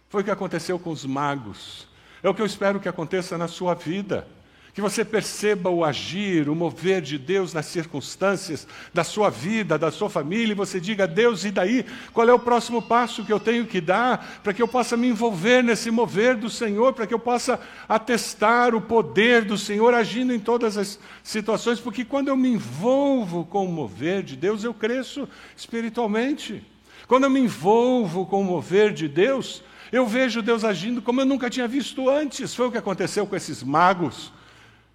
Foi 0.09 0.21
o 0.21 0.23
que 0.23 0.31
aconteceu 0.31 0.77
com 0.77 0.91
os 0.91 1.05
magos. 1.05 1.87
É 2.21 2.29
o 2.29 2.33
que 2.33 2.41
eu 2.41 2.45
espero 2.45 2.79
que 2.79 2.87
aconteça 2.87 3.37
na 3.37 3.47
sua 3.47 3.73
vida 3.73 4.27
que 4.73 4.81
você 4.81 5.05
perceba 5.05 5.69
o 5.69 5.85
agir, 5.85 6.49
o 6.49 6.55
mover 6.55 6.99
de 6.99 7.19
Deus 7.19 7.53
nas 7.53 7.67
circunstâncias 7.67 8.67
da 8.91 9.03
sua 9.03 9.29
vida, 9.29 9.77
da 9.77 9.91
sua 9.91 10.09
família, 10.09 10.53
e 10.53 10.55
você 10.55 10.79
diga: 10.79 11.05
Deus, 11.05 11.45
e 11.45 11.51
daí? 11.51 11.85
Qual 12.11 12.27
é 12.27 12.33
o 12.33 12.39
próximo 12.39 12.81
passo 12.81 13.23
que 13.23 13.31
eu 13.31 13.39
tenho 13.39 13.67
que 13.67 13.79
dar 13.79 14.41
para 14.41 14.51
que 14.51 14.61
eu 14.61 14.67
possa 14.67 14.97
me 14.97 15.07
envolver 15.07 15.63
nesse 15.63 15.91
mover 15.91 16.35
do 16.35 16.49
Senhor, 16.49 16.91
para 16.93 17.05
que 17.05 17.13
eu 17.13 17.19
possa 17.19 17.59
atestar 17.87 18.73
o 18.73 18.81
poder 18.81 19.45
do 19.45 19.59
Senhor 19.59 19.93
agindo 19.93 20.33
em 20.33 20.39
todas 20.39 20.75
as 20.75 20.99
situações? 21.21 21.79
Porque 21.79 22.03
quando 22.03 22.29
eu 22.29 22.35
me 22.35 22.49
envolvo 22.49 23.45
com 23.45 23.65
o 23.65 23.71
mover 23.71 24.23
de 24.23 24.35
Deus, 24.35 24.63
eu 24.63 24.73
cresço 24.73 25.29
espiritualmente. 25.55 26.65
Quando 27.07 27.25
eu 27.25 27.29
me 27.29 27.41
envolvo 27.41 28.25
com 28.25 28.41
o 28.41 28.43
mover 28.43 28.91
de 28.91 29.07
Deus, 29.07 29.63
eu 29.91 30.07
vejo 30.07 30.41
Deus 30.41 30.63
agindo 30.63 30.99
como 30.99 31.21
eu 31.21 31.25
nunca 31.25 31.47
tinha 31.47 31.67
visto 31.67 32.09
antes. 32.09 32.55
Foi 32.55 32.67
o 32.67 32.71
que 32.71 32.77
aconteceu 32.79 33.27
com 33.27 33.35
esses 33.35 33.61
magos. 33.61 34.31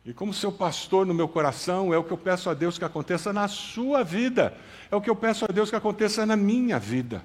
E 0.08 0.14
como 0.14 0.32
seu 0.32 0.50
pastor 0.50 1.04
no 1.04 1.12
meu 1.12 1.28
coração, 1.28 1.92
é 1.92 1.98
o 1.98 2.02
que 2.02 2.10
eu 2.10 2.16
peço 2.16 2.48
a 2.48 2.54
Deus 2.54 2.78
que 2.78 2.84
aconteça 2.84 3.30
na 3.30 3.46
sua 3.46 4.02
vida, 4.02 4.56
é 4.90 4.96
o 4.96 5.02
que 5.02 5.10
eu 5.10 5.14
peço 5.14 5.44
a 5.44 5.48
Deus 5.48 5.68
que 5.68 5.76
aconteça 5.76 6.24
na 6.24 6.34
minha 6.34 6.78
vida. 6.78 7.22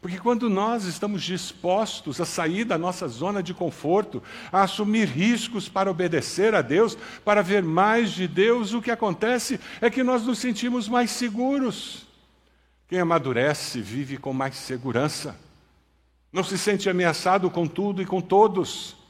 Porque 0.00 0.18
quando 0.18 0.48
nós 0.48 0.84
estamos 0.84 1.22
dispostos 1.22 2.22
a 2.22 2.24
sair 2.24 2.64
da 2.64 2.78
nossa 2.78 3.06
zona 3.08 3.42
de 3.42 3.52
conforto, 3.52 4.22
a 4.50 4.62
assumir 4.62 5.06
riscos 5.06 5.68
para 5.68 5.90
obedecer 5.90 6.54
a 6.54 6.62
Deus, 6.62 6.96
para 7.22 7.42
ver 7.42 7.62
mais 7.62 8.12
de 8.12 8.26
Deus, 8.26 8.72
o 8.72 8.80
que 8.80 8.90
acontece 8.90 9.60
é 9.78 9.90
que 9.90 10.02
nós 10.02 10.24
nos 10.24 10.38
sentimos 10.38 10.88
mais 10.88 11.10
seguros. 11.10 12.06
Quem 12.88 13.00
amadurece 13.00 13.82
vive 13.82 14.16
com 14.16 14.32
mais 14.32 14.54
segurança, 14.54 15.38
não 16.32 16.42
se 16.42 16.56
sente 16.56 16.88
ameaçado 16.88 17.50
com 17.50 17.66
tudo 17.66 18.00
e 18.00 18.06
com 18.06 18.22
todos. 18.22 19.03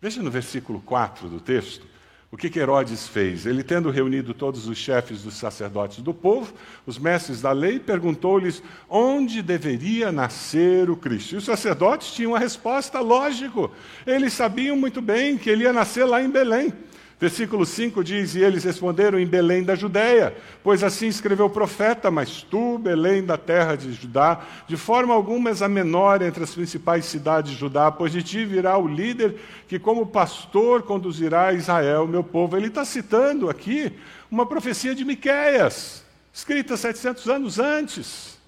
Veja 0.00 0.22
no 0.22 0.30
versículo 0.30 0.80
4 0.80 1.28
do 1.28 1.40
texto 1.40 1.86
o 2.30 2.36
que, 2.36 2.50
que 2.50 2.58
Herodes 2.58 3.08
fez. 3.08 3.46
Ele, 3.46 3.62
tendo 3.62 3.90
reunido 3.90 4.34
todos 4.34 4.68
os 4.68 4.76
chefes 4.76 5.22
dos 5.22 5.34
sacerdotes 5.34 6.00
do 6.00 6.12
povo, 6.12 6.52
os 6.86 6.98
mestres 6.98 7.40
da 7.40 7.52
lei, 7.52 7.80
perguntou-lhes 7.80 8.62
onde 8.88 9.40
deveria 9.42 10.12
nascer 10.12 10.90
o 10.90 10.96
Cristo. 10.96 11.34
E 11.34 11.38
os 11.38 11.44
sacerdotes 11.44 12.12
tinham 12.12 12.34
a 12.34 12.38
resposta, 12.38 13.00
lógico. 13.00 13.72
Eles 14.06 14.34
sabiam 14.34 14.76
muito 14.76 15.00
bem 15.00 15.38
que 15.38 15.48
ele 15.48 15.64
ia 15.64 15.72
nascer 15.72 16.04
lá 16.04 16.22
em 16.22 16.28
Belém. 16.28 16.72
Versículo 17.20 17.66
5 17.66 18.04
diz: 18.04 18.36
E 18.36 18.42
eles 18.42 18.62
responderam 18.62 19.18
em 19.18 19.26
Belém 19.26 19.64
da 19.64 19.74
Judéia, 19.74 20.36
pois 20.62 20.84
assim 20.84 21.08
escreveu 21.08 21.46
o 21.46 21.50
profeta: 21.50 22.12
Mas 22.12 22.42
tu, 22.42 22.78
Belém 22.78 23.24
da 23.24 23.36
terra 23.36 23.74
de 23.74 23.92
Judá, 23.92 24.40
de 24.68 24.76
forma 24.76 25.12
alguma 25.12 25.50
és 25.50 25.60
a 25.60 25.68
menor 25.68 26.22
entre 26.22 26.44
as 26.44 26.54
principais 26.54 27.06
cidades 27.06 27.50
de 27.50 27.56
Judá, 27.56 27.90
pois 27.90 28.12
de 28.12 28.22
ti 28.22 28.44
virá 28.44 28.78
o 28.78 28.86
líder 28.86 29.34
que, 29.66 29.80
como 29.80 30.06
pastor, 30.06 30.84
conduzirá 30.84 31.52
Israel, 31.52 32.06
meu 32.06 32.22
povo. 32.22 32.56
Ele 32.56 32.68
está 32.68 32.84
citando 32.84 33.50
aqui 33.50 33.92
uma 34.30 34.46
profecia 34.46 34.94
de 34.94 35.04
Miquéias, 35.04 36.04
escrita 36.32 36.76
700 36.76 37.28
anos 37.28 37.58
antes. 37.58 38.38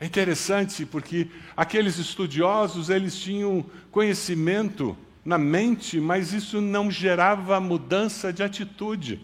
É 0.00 0.06
interessante 0.06 0.86
porque 0.86 1.28
aqueles 1.54 1.98
estudiosos 1.98 2.88
eles 2.88 3.18
tinham 3.18 3.64
conhecimento 3.90 4.96
na 5.24 5.38
mente, 5.38 6.00
mas 6.00 6.32
isso 6.32 6.60
não 6.60 6.90
gerava 6.90 7.58
mudança 7.60 8.32
de 8.32 8.42
atitude. 8.42 9.20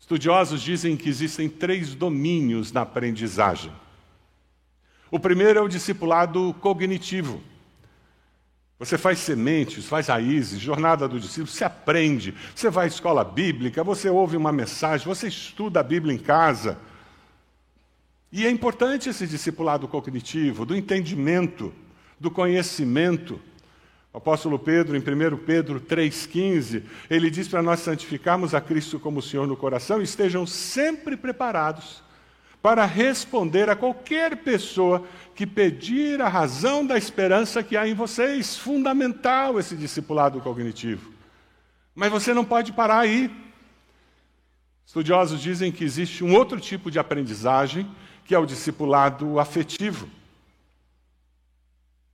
Estudiosos 0.00 0.62
dizem 0.62 0.96
que 0.96 1.08
existem 1.08 1.48
três 1.48 1.94
domínios 1.94 2.72
na 2.72 2.82
aprendizagem. 2.82 3.72
O 5.10 5.18
primeiro 5.18 5.58
é 5.58 5.62
o 5.62 5.68
discipulado 5.68 6.54
cognitivo. 6.60 7.42
Você 8.78 8.98
faz 8.98 9.18
sementes, 9.18 9.86
faz 9.86 10.08
raízes, 10.08 10.60
jornada 10.60 11.08
do 11.08 11.18
discípulo, 11.18 11.46
você 11.46 11.64
aprende, 11.64 12.34
você 12.54 12.68
vai 12.68 12.84
à 12.84 12.88
escola 12.88 13.24
bíblica, 13.24 13.82
você 13.82 14.10
ouve 14.10 14.36
uma 14.36 14.52
mensagem, 14.52 15.06
você 15.06 15.28
estuda 15.28 15.80
a 15.80 15.82
Bíblia 15.82 16.14
em 16.14 16.18
casa. 16.18 16.78
E 18.30 18.46
é 18.46 18.50
importante 18.50 19.08
esse 19.08 19.26
discipulado 19.26 19.88
cognitivo, 19.88 20.66
do 20.66 20.76
entendimento, 20.76 21.72
do 22.20 22.30
conhecimento. 22.30 23.40
O 24.16 24.18
apóstolo 24.18 24.58
Pedro, 24.58 24.96
em 24.96 25.00
1 25.00 25.36
Pedro 25.44 25.78
3,15, 25.78 26.84
ele 27.10 27.28
diz 27.28 27.48
para 27.48 27.60
nós 27.60 27.80
santificarmos 27.80 28.54
a 28.54 28.62
Cristo 28.62 28.98
como 28.98 29.20
Senhor 29.20 29.46
no 29.46 29.58
coração 29.58 30.00
e 30.00 30.04
estejam 30.04 30.46
sempre 30.46 31.18
preparados 31.18 32.02
para 32.62 32.86
responder 32.86 33.68
a 33.68 33.76
qualquer 33.76 34.38
pessoa 34.38 35.04
que 35.34 35.46
pedir 35.46 36.22
a 36.22 36.28
razão 36.28 36.86
da 36.86 36.96
esperança 36.96 37.62
que 37.62 37.76
há 37.76 37.86
em 37.86 37.92
vocês. 37.92 38.56
Fundamental 38.56 39.60
esse 39.60 39.76
discipulado 39.76 40.40
cognitivo. 40.40 41.12
Mas 41.94 42.10
você 42.10 42.32
não 42.32 42.42
pode 42.42 42.72
parar 42.72 43.00
aí. 43.00 43.30
Estudiosos 44.86 45.42
dizem 45.42 45.70
que 45.70 45.84
existe 45.84 46.24
um 46.24 46.34
outro 46.34 46.58
tipo 46.58 46.90
de 46.90 46.98
aprendizagem, 46.98 47.86
que 48.24 48.34
é 48.34 48.38
o 48.38 48.46
discipulado 48.46 49.38
afetivo. 49.38 50.08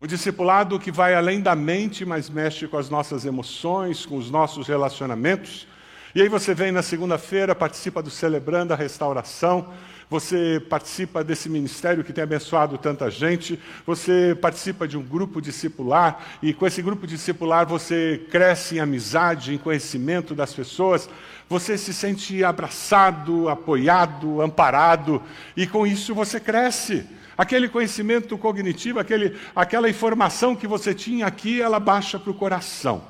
O 0.02 0.06
discipulado 0.08 0.80
que 0.80 0.90
vai 0.90 1.14
além 1.14 1.40
da 1.40 1.54
mente, 1.54 2.04
mas 2.04 2.28
mexe 2.28 2.66
com 2.66 2.76
as 2.76 2.90
nossas 2.90 3.24
emoções, 3.24 4.04
com 4.04 4.16
os 4.16 4.32
nossos 4.32 4.66
relacionamentos. 4.66 5.64
E 6.12 6.20
aí 6.20 6.28
você 6.28 6.52
vem 6.52 6.72
na 6.72 6.82
segunda-feira, 6.82 7.54
participa 7.54 8.02
do 8.02 8.10
Celebrando 8.10 8.72
a 8.72 8.76
Restauração, 8.76 9.72
você 10.10 10.60
participa 10.68 11.22
desse 11.22 11.48
ministério 11.48 12.02
que 12.02 12.12
tem 12.12 12.24
abençoado 12.24 12.76
tanta 12.78 13.08
gente, 13.12 13.56
você 13.86 14.36
participa 14.42 14.88
de 14.88 14.98
um 14.98 15.02
grupo 15.02 15.40
discipular, 15.40 16.20
e 16.42 16.52
com 16.52 16.66
esse 16.66 16.82
grupo 16.82 17.06
discipular 17.06 17.64
você 17.64 18.26
cresce 18.28 18.78
em 18.78 18.80
amizade, 18.80 19.54
em 19.54 19.58
conhecimento 19.58 20.34
das 20.34 20.52
pessoas, 20.52 21.08
você 21.48 21.78
se 21.78 21.94
sente 21.94 22.42
abraçado, 22.42 23.48
apoiado, 23.48 24.42
amparado, 24.42 25.22
e 25.56 25.64
com 25.64 25.86
isso 25.86 26.12
você 26.12 26.40
cresce. 26.40 27.06
Aquele 27.36 27.68
conhecimento 27.68 28.36
cognitivo, 28.36 28.98
aquele, 28.98 29.38
aquela 29.54 29.88
informação 29.88 30.54
que 30.54 30.66
você 30.66 30.94
tinha 30.94 31.26
aqui, 31.26 31.60
ela 31.60 31.80
baixa 31.80 32.18
para 32.18 32.30
o 32.30 32.34
coração. 32.34 33.04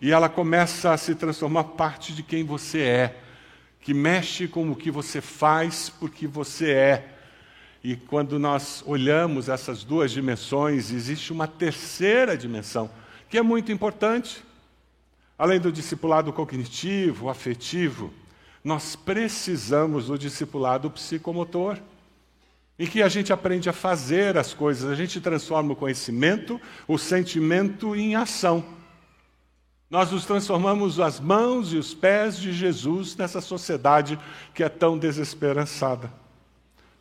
E 0.00 0.10
ela 0.10 0.28
começa 0.28 0.92
a 0.92 0.96
se 0.96 1.14
transformar 1.14 1.64
parte 1.64 2.12
de 2.12 2.22
quem 2.22 2.44
você 2.44 2.80
é, 2.80 3.20
que 3.80 3.94
mexe 3.94 4.48
com 4.48 4.70
o 4.70 4.76
que 4.76 4.90
você 4.90 5.20
faz 5.20 5.88
porque 5.88 6.26
você 6.26 6.72
é. 6.72 7.08
E 7.82 7.96
quando 7.96 8.38
nós 8.38 8.82
olhamos 8.86 9.48
essas 9.48 9.84
duas 9.84 10.10
dimensões, 10.10 10.90
existe 10.90 11.32
uma 11.32 11.46
terceira 11.46 12.36
dimensão, 12.36 12.90
que 13.28 13.38
é 13.38 13.42
muito 13.42 13.70
importante. 13.70 14.42
Além 15.38 15.60
do 15.60 15.70
discipulado 15.70 16.32
cognitivo, 16.32 17.28
afetivo, 17.28 18.12
nós 18.62 18.96
precisamos 18.96 20.06
do 20.06 20.18
discipulado 20.18 20.90
psicomotor 20.90 21.78
em 22.78 22.86
que 22.86 23.02
a 23.02 23.08
gente 23.08 23.32
aprende 23.32 23.68
a 23.68 23.72
fazer 23.72 24.36
as 24.36 24.52
coisas, 24.52 24.90
a 24.90 24.94
gente 24.94 25.20
transforma 25.20 25.72
o 25.72 25.76
conhecimento, 25.76 26.60
o 26.88 26.98
sentimento 26.98 27.94
em 27.94 28.16
ação. 28.16 28.64
Nós 29.88 30.10
nos 30.10 30.26
transformamos 30.26 30.98
as 30.98 31.20
mãos 31.20 31.72
e 31.72 31.76
os 31.76 31.94
pés 31.94 32.36
de 32.36 32.52
Jesus 32.52 33.14
nessa 33.16 33.40
sociedade 33.40 34.18
que 34.52 34.64
é 34.64 34.68
tão 34.68 34.98
desesperançada. 34.98 36.23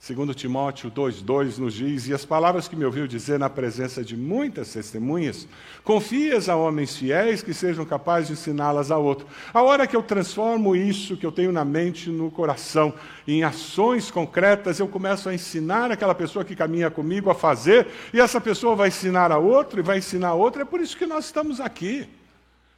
Segundo 0.03 0.33
Timóteo 0.33 0.91
2,2 0.91 1.57
nos 1.59 1.73
diz, 1.73 2.09
e 2.09 2.13
as 2.13 2.25
palavras 2.25 2.67
que 2.67 2.75
me 2.75 2.83
ouviu 2.83 3.07
dizer 3.07 3.39
na 3.39 3.49
presença 3.49 4.03
de 4.03 4.17
muitas 4.17 4.73
testemunhas, 4.73 5.47
confias 5.81 6.49
a 6.49 6.57
homens 6.57 6.97
fiéis 6.97 7.41
que 7.41 7.53
sejam 7.53 7.85
capazes 7.85 8.27
de 8.27 8.33
ensiná-las 8.33 8.91
a 8.91 8.97
outro. 8.97 9.25
A 9.53 9.61
hora 9.61 9.87
que 9.87 9.95
eu 9.95 10.03
transformo 10.03 10.75
isso 10.75 11.15
que 11.15 11.25
eu 11.25 11.31
tenho 11.31 11.53
na 11.53 11.63
mente, 11.63 12.09
no 12.09 12.29
coração, 12.29 12.93
em 13.25 13.45
ações 13.45 14.11
concretas, 14.11 14.77
eu 14.77 14.89
começo 14.89 15.29
a 15.29 15.33
ensinar 15.33 15.89
aquela 15.89 16.13
pessoa 16.13 16.43
que 16.43 16.53
caminha 16.53 16.91
comigo 16.91 17.29
a 17.29 17.33
fazer, 17.33 17.87
e 18.13 18.19
essa 18.19 18.41
pessoa 18.41 18.75
vai 18.75 18.89
ensinar 18.89 19.31
a 19.31 19.37
outro 19.37 19.79
e 19.79 19.83
vai 19.83 19.99
ensinar 19.99 20.27
a 20.31 20.33
outro. 20.33 20.61
É 20.61 20.65
por 20.65 20.81
isso 20.81 20.97
que 20.97 21.05
nós 21.05 21.27
estamos 21.27 21.61
aqui. 21.61 22.09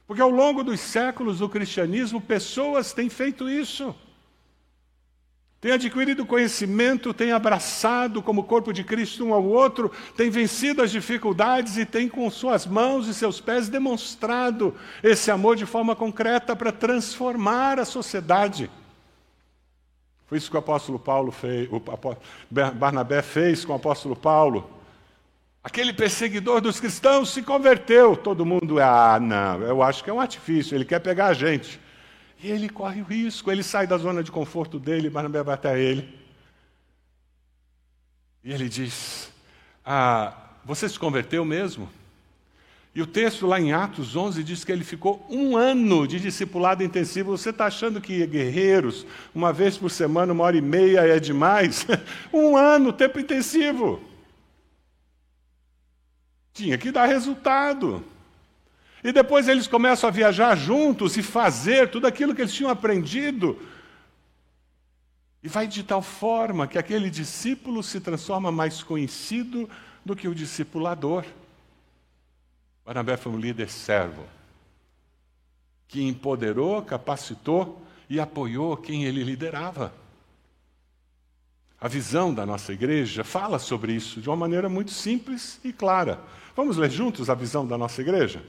Porque 0.05 0.21
ao 0.21 0.29
longo 0.29 0.63
dos 0.63 0.79
séculos 0.79 1.39
do 1.39 1.49
cristianismo, 1.49 2.21
pessoas 2.21 2.93
têm 2.93 3.09
feito 3.09 3.49
isso 3.49 3.95
tem 5.65 5.71
adquirido 5.71 6.27
conhecimento, 6.27 7.11
tem 7.11 7.31
abraçado 7.31 8.21
como 8.21 8.43
corpo 8.43 8.71
de 8.71 8.83
Cristo 8.83 9.25
um 9.25 9.33
ao 9.33 9.43
outro, 9.43 9.91
tem 10.15 10.29
vencido 10.29 10.79
as 10.79 10.91
dificuldades 10.91 11.75
e 11.75 11.87
tem 11.87 12.07
com 12.07 12.29
suas 12.29 12.67
mãos 12.67 13.07
e 13.07 13.15
seus 13.15 13.41
pés 13.41 13.67
demonstrado 13.67 14.75
esse 15.01 15.31
amor 15.31 15.55
de 15.55 15.65
forma 15.65 15.95
concreta 15.95 16.55
para 16.55 16.71
transformar 16.71 17.79
a 17.79 17.83
sociedade. 17.83 18.69
Foi 20.27 20.37
isso 20.37 20.51
que 20.51 20.55
o 20.55 20.59
apóstolo 20.59 20.99
Paulo 20.99 21.31
fez, 21.31 21.67
o 21.71 21.81
Barnabé 22.51 23.23
fez 23.23 23.65
com 23.65 23.73
o 23.73 23.77
apóstolo 23.77 24.15
Paulo. 24.15 24.69
Aquele 25.63 25.93
perseguidor 25.93 26.61
dos 26.61 26.79
cristãos 26.79 27.33
se 27.33 27.41
converteu. 27.41 28.15
Todo 28.15 28.45
mundo, 28.45 28.79
ah, 28.79 29.19
não, 29.19 29.63
eu 29.63 29.81
acho 29.81 30.03
que 30.03 30.11
é 30.11 30.13
um 30.13 30.21
artifício, 30.21 30.75
ele 30.75 30.85
quer 30.85 30.99
pegar 30.99 31.25
a 31.25 31.33
gente. 31.33 31.83
Ele 32.45 32.69
corre 32.69 33.01
o 33.01 33.05
risco, 33.05 33.51
ele 33.51 33.63
sai 33.63 33.87
da 33.87 33.97
zona 33.97 34.23
de 34.23 34.31
conforto 34.31 34.79
dele, 34.79 35.09
Barnabé 35.09 35.41
vai 35.43 35.55
até 35.55 35.79
ele. 35.79 36.13
E 38.43 38.51
ele 38.51 38.69
diz: 38.69 39.31
ah, 39.83 40.33
Você 40.63 40.87
se 40.87 40.99
converteu 40.99 41.43
mesmo? 41.43 41.89
E 42.95 43.01
o 43.01 43.05
texto 43.07 43.45
lá 43.45 43.59
em 43.59 43.73
Atos 43.73 44.15
11 44.15 44.41
diz 44.41 44.63
que 44.63 44.71
ele 44.71 44.85
ficou 44.85 45.27
um 45.29 45.57
ano 45.57 46.07
de 46.07 46.17
discipulado 46.17 46.81
intensivo. 46.81 47.37
Você 47.37 47.49
está 47.49 47.65
achando 47.65 47.99
que 47.99 48.25
guerreiros, 48.25 49.05
uma 49.33 49.51
vez 49.51 49.77
por 49.77 49.91
semana, 49.91 50.31
uma 50.31 50.45
hora 50.45 50.55
e 50.55 50.61
meia 50.61 51.01
é 51.01 51.19
demais? 51.19 51.85
um 52.31 52.55
ano, 52.55 52.93
tempo 52.93 53.19
intensivo. 53.19 54.01
Tinha 56.53 56.77
que 56.77 56.89
dar 56.89 57.05
resultado. 57.05 58.01
E 59.05 59.11
depois 59.11 59.47
eles 59.47 59.67
começam 59.67 60.09
a 60.09 60.11
viajar 60.11 60.55
juntos 60.55 61.15
e 61.15 61.21
fazer 61.21 61.91
tudo 61.91 62.07
aquilo 62.07 62.33
que 62.33 62.41
eles 62.41 62.51
tinham 62.55 62.71
aprendido. 62.71 63.55
E 65.43 65.47
vai 65.47 65.67
de 65.67 65.83
tal 65.83 66.01
forma 66.01 66.67
que 66.67 66.75
aquele 66.75 67.11
discípulo 67.11 67.83
se 67.83 67.99
transforma 67.99 68.51
mais 68.51 68.81
conhecido 68.81 69.69
do 70.03 70.15
que 70.15 70.27
o 70.27 70.33
discipulador. 70.33 71.23
Barnabé 72.83 73.15
foi 73.15 73.31
um 73.31 73.37
líder 73.37 73.69
servo, 73.69 74.23
que 75.87 76.01
empoderou, 76.01 76.81
capacitou 76.81 77.79
e 78.09 78.19
apoiou 78.19 78.75
quem 78.75 79.03
ele 79.03 79.23
liderava. 79.23 79.93
A 81.79 81.87
visão 81.87 82.33
da 82.33 82.43
nossa 82.43 82.73
igreja 82.73 83.23
fala 83.23 83.59
sobre 83.59 83.93
isso 83.93 84.19
de 84.19 84.27
uma 84.27 84.35
maneira 84.35 84.67
muito 84.67 84.89
simples 84.89 85.59
e 85.63 85.71
clara. 85.71 86.19
Vamos 86.55 86.75
ler 86.75 86.89
juntos 86.89 87.29
a 87.29 87.35
visão 87.35 87.67
da 87.67 87.77
nossa 87.77 88.01
igreja? 88.01 88.43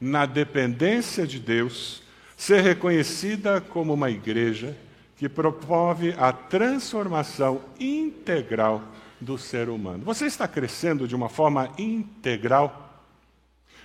Na 0.00 0.26
dependência 0.26 1.26
de 1.26 1.38
Deus, 1.38 2.02
ser 2.36 2.60
reconhecida 2.60 3.60
como 3.60 3.94
uma 3.94 4.10
igreja 4.10 4.76
que 5.16 5.28
promove 5.28 6.14
a 6.18 6.32
transformação 6.32 7.62
integral 7.80 8.82
do 9.20 9.38
ser 9.38 9.68
humano. 9.68 10.04
Você 10.04 10.26
está 10.26 10.46
crescendo 10.46 11.08
de 11.08 11.16
uma 11.16 11.28
forma 11.28 11.70
integral? 11.78 13.04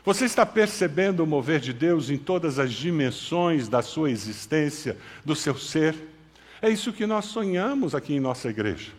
Você 0.04 0.26
está 0.26 0.45
percebendo 0.45 1.24
o 1.24 1.28
mover 1.28 1.60
de 1.60 1.71
Deus 1.71 2.10
em 2.10 2.17
todas 2.17 2.60
as 2.60 2.74
dimensões 2.74 3.69
da 3.69 3.82
sua 3.82 4.12
existência, 4.12 4.97
do 5.24 5.36
seu 5.36 5.56
ser? 5.56 5.95
É 6.62 6.69
isso 6.69 6.91
que 6.91 7.06
nós 7.06 7.26
sonhamos 7.26 7.95
aqui 7.95 8.15
em 8.15 8.19
nossa 8.19 8.50
igreja. 8.50 8.91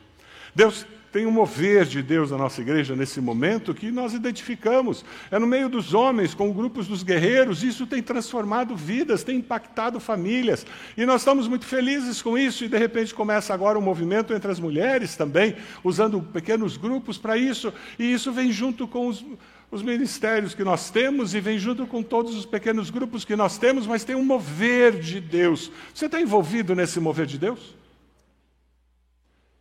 Deus 0.55 0.87
tem 1.13 1.27
um 1.27 1.31
mover 1.31 1.85
de 1.85 2.03
Deus 2.03 2.31
na 2.31 2.39
nossa 2.39 2.63
igreja 2.63 2.97
nesse 2.97 3.21
momento 3.21 3.75
que 3.75 3.91
nós 3.91 4.15
identificamos. 4.15 5.05
É 5.31 5.39
no 5.39 5.47
meio 5.47 5.69
dos 5.69 5.93
homens, 5.93 6.33
com 6.33 6.51
grupos 6.51 6.89
dos 6.89 7.03
guerreiros, 7.03 7.63
isso 7.63 7.87
tem 7.87 8.03
transformado 8.03 8.75
vidas, 8.75 9.23
tem 9.23 9.37
impactado 9.37 10.01
famílias. 10.01 10.67
E 10.97 11.05
nós 11.05 11.21
estamos 11.21 11.47
muito 11.47 11.67
felizes 11.67 12.23
com 12.23 12.39
isso, 12.39 12.65
e 12.65 12.69
de 12.69 12.79
repente 12.79 13.15
começa 13.15 13.53
agora 13.53 13.79
um 13.79 13.83
movimento 13.83 14.33
entre 14.33 14.51
as 14.51 14.59
mulheres 14.59 15.15
também, 15.15 15.55
usando 15.85 16.23
pequenos 16.23 16.79
grupos 16.79 17.19
para 17.19 17.37
isso, 17.37 17.73
e 17.99 18.11
isso 18.11 18.33
vem 18.33 18.51
junto 18.51 18.89
com 18.89 19.07
os, 19.07 19.23
os 19.71 19.83
ministérios 19.83 20.55
que 20.55 20.65
nós 20.65 20.91
temos 20.91 21.35
e 21.35 21.41
vem 21.41 21.59
junto 21.59 21.87
com 21.87 22.03
todos 22.03 22.35
os 22.35 22.47
pequenos 22.47 22.89
grupos 22.89 23.23
que 23.23 23.37
nós 23.37 23.59
temos, 23.59 23.87
mas 23.87 24.03
tem 24.03 24.17
um 24.17 24.25
mover 24.25 24.99
de 24.99 25.21
Deus. 25.21 25.71
Você 25.93 26.07
está 26.07 26.19
envolvido 26.19 26.75
nesse 26.75 26.99
mover 26.99 27.27
de 27.27 27.37
Deus? 27.37 27.82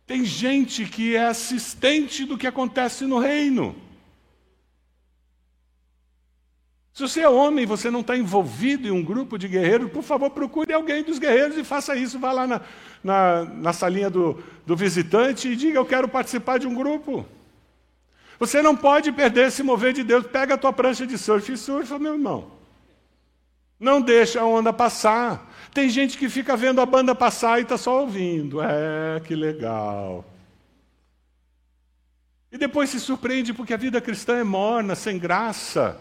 Tem 0.06 0.24
gente 0.24 0.84
que 0.84 1.16
é 1.16 1.26
assistente 1.26 2.24
do 2.24 2.36
que 2.36 2.46
acontece 2.46 3.04
no 3.04 3.18
reino. 3.18 3.74
Se 6.92 7.00
você 7.00 7.20
é 7.20 7.28
homem 7.28 7.62
e 7.62 7.66
você 7.66 7.90
não 7.90 8.00
está 8.00 8.16
envolvido 8.16 8.86
em 8.86 8.90
um 8.90 9.02
grupo 9.02 9.38
de 9.38 9.48
guerreiros, 9.48 9.90
por 9.90 10.02
favor, 10.02 10.28
procure 10.28 10.72
alguém 10.74 11.02
dos 11.02 11.18
guerreiros 11.18 11.56
e 11.56 11.64
faça 11.64 11.96
isso. 11.96 12.18
Vá 12.18 12.32
lá 12.32 12.46
na, 12.46 12.60
na, 13.02 13.44
na 13.44 13.72
salinha 13.72 14.10
do, 14.10 14.42
do 14.66 14.76
visitante 14.76 15.48
e 15.48 15.56
diga: 15.56 15.78
Eu 15.78 15.86
quero 15.86 16.06
participar 16.06 16.58
de 16.58 16.66
um 16.66 16.74
grupo. 16.74 17.24
Você 18.38 18.60
não 18.60 18.76
pode 18.76 19.10
perder 19.10 19.48
esse 19.48 19.62
mover 19.62 19.94
de 19.94 20.02
Deus. 20.02 20.26
Pega 20.26 20.54
a 20.54 20.58
tua 20.58 20.72
prancha 20.72 21.06
de 21.06 21.16
surf 21.16 21.50
e 21.50 21.56
surfa, 21.56 21.98
meu 21.98 22.12
irmão. 22.12 22.50
Não 23.80 24.00
deixa 24.00 24.40
a 24.42 24.44
onda 24.44 24.72
passar. 24.72 25.50
Tem 25.72 25.88
gente 25.88 26.18
que 26.18 26.28
fica 26.28 26.56
vendo 26.56 26.80
a 26.80 26.86
banda 26.86 27.14
passar 27.14 27.58
e 27.58 27.62
está 27.62 27.78
só 27.78 28.00
ouvindo. 28.00 28.60
É, 28.62 29.20
que 29.24 29.34
legal. 29.34 30.24
E 32.50 32.58
depois 32.58 32.90
se 32.90 33.00
surpreende 33.00 33.54
porque 33.54 33.72
a 33.72 33.78
vida 33.78 34.00
cristã 34.00 34.36
é 34.36 34.44
morna, 34.44 34.94
sem 34.94 35.18
graça, 35.18 35.98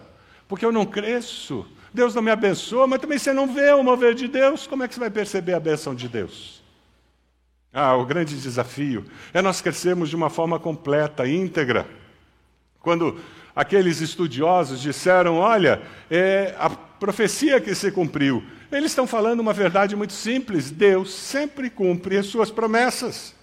porque 0.50 0.66
eu 0.66 0.72
não 0.72 0.86
cresço, 0.86 1.66
Deus 1.94 2.14
não 2.14 2.22
me 2.22 2.30
abençoa, 2.30 2.86
mas 2.86 3.00
também 3.00 3.18
você 3.18 3.32
não 3.32 3.48
vê 3.48 3.72
o 3.72 3.82
mover 3.82 4.14
de 4.14 4.28
Deus, 4.28 4.68
como 4.68 4.84
é 4.84 4.88
que 4.88 4.94
você 4.94 5.00
vai 5.00 5.10
perceber 5.10 5.54
a 5.54 5.60
bênção 5.62 5.96
de 5.96 6.10
Deus? 6.10 6.62
Ah, 7.74 7.96
o 7.96 8.06
grande 8.06 8.36
desafio 8.38 9.06
é 9.34 9.42
nós 9.42 9.62
crescermos 9.62 10.10
de 10.10 10.16
uma 10.18 10.30
forma 10.30 10.60
completa, 10.60 11.26
íntegra. 11.26 11.88
Quando 12.82 13.18
aqueles 13.56 14.02
estudiosos 14.02 14.82
disseram: 14.82 15.38
olha, 15.38 15.82
é, 16.10 16.54
a 16.60 16.70
profecia 17.02 17.60
que 17.60 17.74
se 17.74 17.92
cumpriu, 17.92 18.44
eles 18.72 18.92
estão 18.92 19.08
falando 19.08 19.40
uma 19.40 19.54
verdade 19.54 19.96
muito 19.96 20.14
simples: 20.14 20.70
Deus 20.70 21.12
sempre 21.12 21.68
cumpre 21.68 22.16
as 22.16 22.28
suas 22.28 22.52
promessas. 22.52 23.34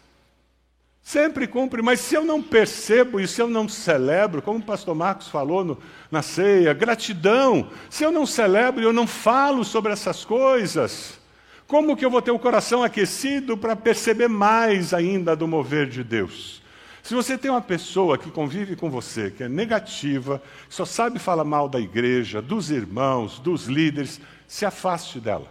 Sempre 1.03 1.47
cumpre, 1.49 1.83
mas 1.83 2.01
se 2.01 2.15
eu 2.15 2.23
não 2.23 2.41
percebo 2.41 3.19
e 3.19 3.27
se 3.27 3.41
eu 3.41 3.49
não 3.49 3.69
celebro, 3.69 4.43
como 4.43 4.59
o 4.59 4.63
pastor 4.63 4.95
Marcos 4.95 5.27
falou 5.27 5.65
no, 5.65 5.79
na 6.11 6.23
ceia, 6.23 6.73
gratidão, 6.73 7.71
se 7.91 8.05
eu 8.05 8.13
não 8.13 8.27
celebro 8.27 8.83
e 8.83 8.85
eu 8.85 8.93
não 8.93 9.07
falo 9.07 9.65
sobre 9.65 9.91
essas 9.91 10.25
coisas, 10.25 11.19
como 11.67 11.97
que 11.97 12.05
eu 12.05 12.11
vou 12.11 12.23
ter 12.23 12.31
o 12.31 12.39
coração 12.39 12.85
aquecido 12.85 13.57
para 13.57 13.75
perceber 13.75 14.29
mais 14.29 14.93
ainda 14.95 15.35
do 15.35 15.49
mover 15.49 15.89
de 15.89 16.05
Deus? 16.05 16.63
Se 17.09 17.15
você 17.15 17.39
tem 17.39 17.51
uma 17.51 17.63
pessoa 17.63 18.19
que 18.19 18.31
convive 18.31 18.77
com 18.77 18.91
você, 18.91 19.31
que 19.31 19.43
é 19.43 19.49
negativa, 19.49 20.43
só 20.69 20.85
sabe 20.85 21.19
falar 21.19 21.43
mal 21.43 21.67
da 21.67 21.81
igreja, 21.81 22.43
dos 22.43 22.71
irmãos, 22.71 23.39
dos 23.39 23.65
líderes, 23.65 24.21
se 24.47 24.67
afaste 24.67 25.19
dela. 25.19 25.51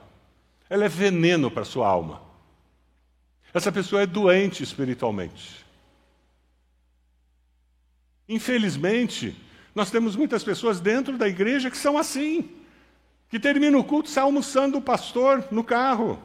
Ela 0.69 0.85
é 0.85 0.87
veneno 0.87 1.49
para 1.49 1.65
sua 1.65 1.87
alma. 1.87 2.21
Essa 3.51 3.71
pessoa 3.71 4.03
é 4.03 4.05
doente 4.05 4.61
espiritualmente. 4.61 5.65
Infelizmente, 8.29 9.35
nós 9.73 9.89
temos 9.89 10.15
muitas 10.15 10.43
pessoas 10.43 10.79
dentro 10.79 11.17
da 11.17 11.27
igreja 11.27 11.71
que 11.71 11.77
são 11.77 11.97
assim, 11.97 12.51
que 13.29 13.39
termina 13.39 13.79
o 13.79 13.83
culto 13.83 14.11
se 14.11 14.19
almoçando 14.19 14.77
o 14.77 14.81
pastor 14.81 15.43
no 15.49 15.63
carro. 15.63 16.21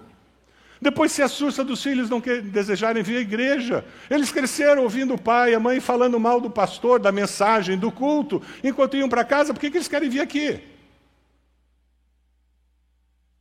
Depois 0.82 1.12
se 1.12 1.22
assusta 1.22 1.62
dos 1.62 1.80
filhos 1.80 2.10
não 2.10 2.20
desejarem 2.20 3.04
vir 3.04 3.18
à 3.18 3.20
igreja. 3.20 3.84
Eles 4.10 4.32
cresceram 4.32 4.82
ouvindo 4.82 5.14
o 5.14 5.20
pai 5.20 5.52
e 5.52 5.54
a 5.54 5.60
mãe 5.60 5.78
falando 5.78 6.18
mal 6.18 6.40
do 6.40 6.50
pastor, 6.50 6.98
da 6.98 7.12
mensagem, 7.12 7.78
do 7.78 7.92
culto, 7.92 8.42
enquanto 8.64 8.96
iam 8.96 9.08
para 9.08 9.24
casa, 9.24 9.54
por 9.54 9.60
que 9.60 9.68
eles 9.68 9.86
querem 9.86 10.10
vir 10.10 10.20
aqui? 10.20 10.60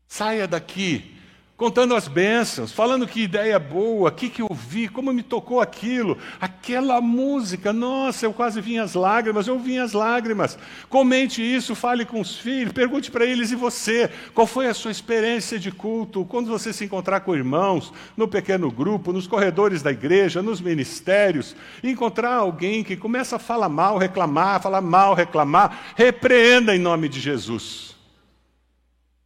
Saia 0.08 0.47
daqui 0.47 1.19
contando 1.62 1.93
as 1.93 2.08
bênçãos, 2.08 2.71
falando 2.71 3.08
que 3.08 3.21
ideia 3.21 3.60
boa, 3.60 4.10
o 4.10 4.12
que, 4.12 4.30
que 4.30 4.41
eu 4.41 4.50
vi, 4.52 4.88
como 4.88 5.13
me 5.13 5.21
tocou 5.21 5.62
aquilo, 5.62 6.17
aquela 6.39 7.00
música, 7.00 7.71
nossa, 7.71 8.26
eu 8.26 8.34
quase 8.34 8.60
vim 8.60 8.80
as 8.80 8.95
lágrimas, 8.95 9.45
eu 9.45 9.60
vim 9.60 9.78
as 9.78 9.93
lágrimas. 9.93 10.58
Comente 10.89 11.39
isso, 11.39 11.76
fale 11.76 12.04
com 12.04 12.19
os 12.19 12.36
filhos, 12.36 12.74
pergunte 12.74 13.12
para 13.12 13.28
eles 13.28 13.52
e 13.52 13.56
você, 13.56 14.10
qual 14.34 14.47
foi 14.47 14.65
a 14.65 14.74
sua 14.74 14.89
experiência 14.89 15.60
de 15.60 15.71
culto, 15.71 16.26
quando 16.26 16.50
você 16.50 16.74
se 16.74 16.84
encontrar 16.84 17.19
com 17.19 17.36
irmãos, 17.36 17.93
no 18.17 18.28
pequeno 18.28 18.71
grupo, 18.71 19.13
nos 19.13 19.28
corredores 19.28 19.84
da 19.84 19.91
igreja, 19.91 20.41
nos 20.41 20.60
ministérios, 20.60 21.56
encontrar 21.84 22.38
alguém 22.38 22.84
que 22.84 22.97
começa 22.97 23.36
a 23.36 23.39
falar 23.39 23.69
mal, 23.69 24.00
reclamar, 24.00 24.60
falar 24.63 24.82
mal, 24.82 25.13
reclamar, 25.13 25.93
repreenda 25.95 26.76
em 26.76 26.80
nome 26.80 27.08
de 27.08 27.19
Jesus. 27.19 27.95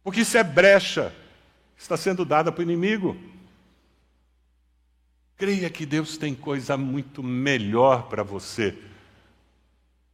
Porque 0.04 0.20
isso 0.20 0.36
é 0.36 0.44
brecha 0.44 1.14
está 1.76 1.96
sendo 1.96 2.24
dada 2.24 2.50
para 2.50 2.60
o 2.60 2.62
inimigo. 2.62 3.16
Creia 5.36 5.68
que 5.68 5.84
Deus 5.84 6.16
tem 6.16 6.34
coisa 6.34 6.76
muito 6.76 7.22
melhor 7.22 8.08
para 8.08 8.22
você 8.22 8.74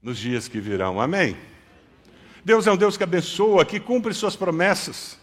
nos 0.03 0.18
dias 0.18 0.48
que 0.48 0.61
virão. 0.61 1.01
Amém? 1.01 1.37
Deus 2.44 2.66
é 2.66 2.72
um 2.72 2.77
Deus 2.77 2.96
que 2.96 3.05
abençoa, 3.05 3.64
que 3.64 3.79
cumpre 3.79 4.12
suas 4.12 4.35
promessas. 4.35 5.16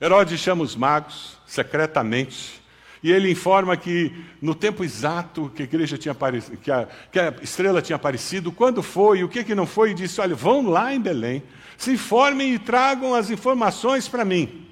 Herodes 0.00 0.38
chama 0.38 0.62
os 0.62 0.76
magos 0.76 1.38
secretamente 1.46 2.62
e 3.02 3.12
ele 3.12 3.30
informa 3.30 3.76
que 3.76 4.12
no 4.40 4.54
tempo 4.54 4.82
exato 4.82 5.50
que 5.54 5.62
a 5.62 5.64
igreja 5.64 5.96
tinha 5.96 6.12
aparecido, 6.12 6.56
que 6.56 6.70
a, 6.70 6.88
que 7.10 7.18
a 7.18 7.34
estrela 7.42 7.82
tinha 7.82 7.96
aparecido, 7.96 8.50
quando 8.50 8.82
foi, 8.82 9.22
o 9.22 9.28
que, 9.28 9.44
que 9.44 9.54
não 9.54 9.66
foi, 9.66 9.90
e 9.90 9.94
disse: 9.94 10.22
olha, 10.22 10.34
vão 10.34 10.66
lá 10.68 10.94
em 10.94 11.00
Belém, 11.00 11.42
se 11.76 11.92
informem 11.92 12.54
e 12.54 12.58
tragam 12.58 13.14
as 13.14 13.30
informações 13.30 14.08
para 14.08 14.24
mim. 14.24 14.66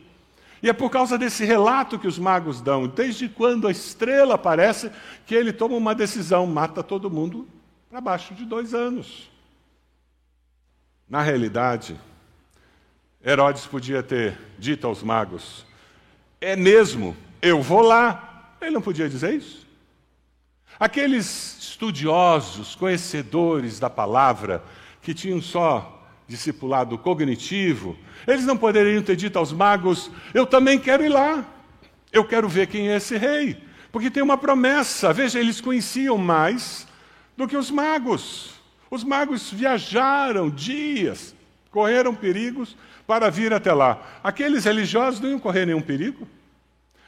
E 0.62 0.68
é 0.68 0.72
por 0.72 0.90
causa 0.90 1.18
desse 1.18 1.44
relato 1.44 1.98
que 1.98 2.06
os 2.06 2.18
magos 2.18 2.60
dão, 2.60 2.86
desde 2.86 3.28
quando 3.28 3.66
a 3.66 3.72
estrela 3.72 4.36
aparece, 4.36 4.92
que 5.26 5.34
ele 5.34 5.52
toma 5.52 5.74
uma 5.74 5.94
decisão, 5.94 6.46
mata 6.46 6.84
todo 6.84 7.10
mundo 7.10 7.48
para 7.90 8.00
baixo 8.00 8.32
de 8.32 8.44
dois 8.44 8.72
anos. 8.72 9.28
Na 11.08 11.20
realidade, 11.20 11.98
Herodes 13.24 13.66
podia 13.66 14.02
ter 14.02 14.38
dito 14.56 14.86
aos 14.86 15.02
magos: 15.02 15.66
é 16.40 16.54
mesmo, 16.54 17.16
eu 17.40 17.60
vou 17.60 17.82
lá. 17.82 18.56
Ele 18.60 18.70
não 18.70 18.82
podia 18.82 19.08
dizer 19.08 19.34
isso. 19.34 19.66
Aqueles 20.78 21.58
estudiosos, 21.58 22.76
conhecedores 22.76 23.80
da 23.80 23.90
palavra, 23.90 24.62
que 25.00 25.12
tinham 25.12 25.42
só 25.42 26.01
discipulado 26.26 26.96
cognitivo, 26.98 27.96
eles 28.26 28.44
não 28.44 28.56
poderiam 28.56 29.02
ter 29.02 29.16
dito 29.16 29.38
aos 29.38 29.52
magos: 29.52 30.10
Eu 30.32 30.46
também 30.46 30.78
quero 30.78 31.04
ir 31.04 31.08
lá, 31.08 31.44
eu 32.12 32.24
quero 32.24 32.48
ver 32.48 32.66
quem 32.66 32.90
é 32.90 32.96
esse 32.96 33.16
rei, 33.16 33.62
porque 33.90 34.10
tem 34.10 34.22
uma 34.22 34.38
promessa. 34.38 35.12
Veja, 35.12 35.38
eles 35.38 35.60
conheciam 35.60 36.16
mais 36.16 36.86
do 37.36 37.46
que 37.46 37.56
os 37.56 37.70
magos. 37.70 38.54
Os 38.90 39.02
magos 39.02 39.50
viajaram 39.50 40.50
dias, 40.50 41.34
correram 41.70 42.14
perigos 42.14 42.76
para 43.06 43.30
vir 43.30 43.52
até 43.52 43.72
lá. 43.72 44.02
Aqueles 44.22 44.64
religiosos 44.64 45.20
não 45.20 45.30
iam 45.30 45.38
correr 45.38 45.66
nenhum 45.66 45.80
perigo. 45.80 46.28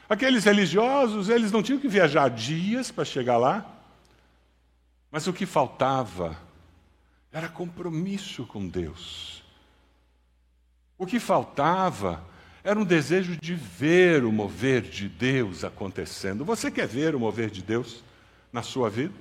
Aqueles 0.07 0.43
religiosos, 0.43 1.29
eles 1.29 1.51
não 1.51 1.63
tinham 1.63 1.79
que 1.79 1.87
viajar 1.87 2.29
dias 2.29 2.91
para 2.91 3.05
chegar 3.05 3.37
lá. 3.37 3.65
Mas 5.11 5.27
o 5.27 5.33
que 5.33 5.45
faltava 5.45 6.37
era 7.35 7.49
compromisso 7.49 8.45
com 8.45 8.65
Deus. 8.65 9.43
O 10.97 11.05
que 11.05 11.19
faltava 11.19 12.23
era 12.63 12.79
um 12.79 12.85
desejo 12.85 13.35
de 13.35 13.53
ver 13.53 14.23
o 14.23 14.31
mover 14.31 14.81
de 14.81 15.09
Deus 15.09 15.65
acontecendo. 15.65 16.45
Você 16.45 16.71
quer 16.71 16.87
ver 16.87 17.13
o 17.13 17.19
mover 17.19 17.49
de 17.49 17.61
Deus 17.61 18.01
na 18.53 18.61
sua 18.61 18.89
vida? 18.89 19.13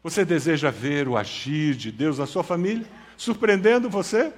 Você 0.00 0.24
deseja 0.24 0.70
ver 0.70 1.08
o 1.08 1.16
agir 1.16 1.74
de 1.74 1.90
Deus 1.90 2.18
na 2.18 2.26
sua 2.26 2.44
família? 2.44 2.86
Surpreendendo 3.16 3.90
você? 3.90 4.32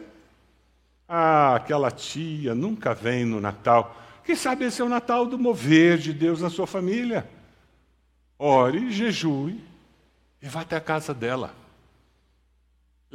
Ah, 1.07 1.57
aquela 1.57 1.91
tia 1.91 2.55
nunca 2.55 2.95
vem 2.95 3.27
no 3.27 3.43
Natal. 3.43 3.95
Quem 4.25 4.37
sabe 4.37 4.65
esse 4.65 4.81
é 4.81 4.85
o 4.87 4.89
Natal 4.89 5.27
do 5.27 5.39
mover 5.39 5.99
de 5.99 6.15
Deus 6.15 6.41
na 6.41 6.49
sua 6.49 6.67
família? 6.67 7.29
Ore, 8.39 8.91
jejue 8.91 9.63
e 10.41 10.49
vá 10.49 10.63
até 10.63 10.77
a 10.77 10.81
casa 10.81 11.13
dela. 11.13 11.58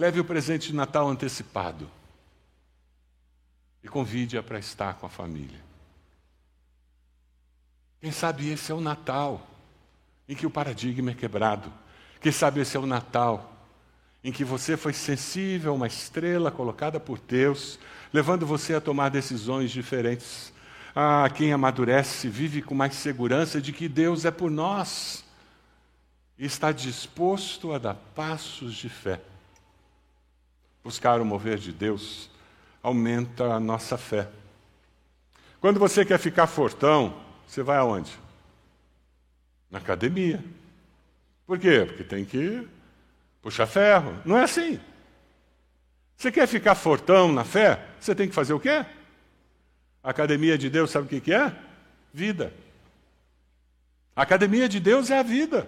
Leve 0.03 0.19
o 0.19 0.25
presente 0.25 0.67
de 0.67 0.75
Natal 0.75 1.07
antecipado 1.07 1.89
e 3.81 3.87
convide-a 3.87 4.43
para 4.43 4.59
estar 4.59 4.95
com 4.95 5.05
a 5.05 5.09
família. 5.09 5.61
Quem 8.01 8.11
sabe 8.11 8.49
esse 8.49 8.69
é 8.69 8.75
o 8.75 8.81
Natal 8.81 9.47
em 10.27 10.35
que 10.35 10.45
o 10.45 10.49
paradigma 10.49 11.11
é 11.11 11.13
quebrado. 11.13 11.71
Quem 12.19 12.33
sabe 12.33 12.59
esse 12.59 12.75
é 12.75 12.79
o 12.81 12.85
Natal 12.85 13.53
em 14.21 14.29
que 14.29 14.43
você 14.43 14.75
foi 14.75 14.91
sensível 14.91 15.71
a 15.71 15.75
uma 15.75 15.87
estrela 15.87 16.51
colocada 16.51 16.99
por 16.99 17.17
Deus, 17.17 17.79
levando 18.11 18.45
você 18.45 18.75
a 18.75 18.81
tomar 18.81 19.07
decisões 19.07 19.71
diferentes. 19.71 20.51
Ah, 20.93 21.29
quem 21.33 21.53
amadurece 21.53 22.27
vive 22.27 22.61
com 22.61 22.75
mais 22.75 22.95
segurança 22.95 23.61
de 23.61 23.71
que 23.71 23.87
Deus 23.87 24.25
é 24.25 24.31
por 24.31 24.51
nós 24.51 25.23
e 26.37 26.45
está 26.45 26.73
disposto 26.73 27.71
a 27.71 27.77
dar 27.77 27.95
passos 28.13 28.75
de 28.75 28.89
fé 28.89 29.21
buscar 30.83 31.21
o 31.21 31.25
mover 31.25 31.57
de 31.57 31.71
Deus 31.71 32.29
aumenta 32.81 33.45
a 33.45 33.59
nossa 33.59 33.97
fé. 33.97 34.27
Quando 35.61 35.79
você 35.79 36.03
quer 36.03 36.19
ficar 36.19 36.45
fortão, 36.45 37.15
você 37.47 37.63
vai 37.63 37.77
aonde? 37.77 38.11
Na 39.71 39.79
academia. 39.79 40.43
Por 41.47 41.57
quê? 41.57 41.85
Porque 41.87 42.03
tem 42.03 42.25
que 42.25 42.67
puxar 43.41 43.65
ferro. 43.65 44.19
Não 44.25 44.37
é 44.37 44.43
assim. 44.43 44.79
Você 46.17 46.31
quer 46.31 46.47
ficar 46.47 46.75
fortão 46.75 47.31
na 47.31 47.43
fé? 47.43 47.85
Você 47.99 48.13
tem 48.13 48.27
que 48.27 48.35
fazer 48.35 48.53
o 48.53 48.59
quê? 48.59 48.85
A 50.03 50.09
academia 50.09 50.57
de 50.57 50.69
Deus, 50.69 50.91
sabe 50.91 51.05
o 51.05 51.21
que 51.21 51.33
é? 51.33 51.55
Vida. 52.13 52.53
A 54.15 54.21
academia 54.21 54.67
de 54.67 54.79
Deus 54.79 55.09
é 55.09 55.19
a 55.19 55.23
vida. 55.23 55.67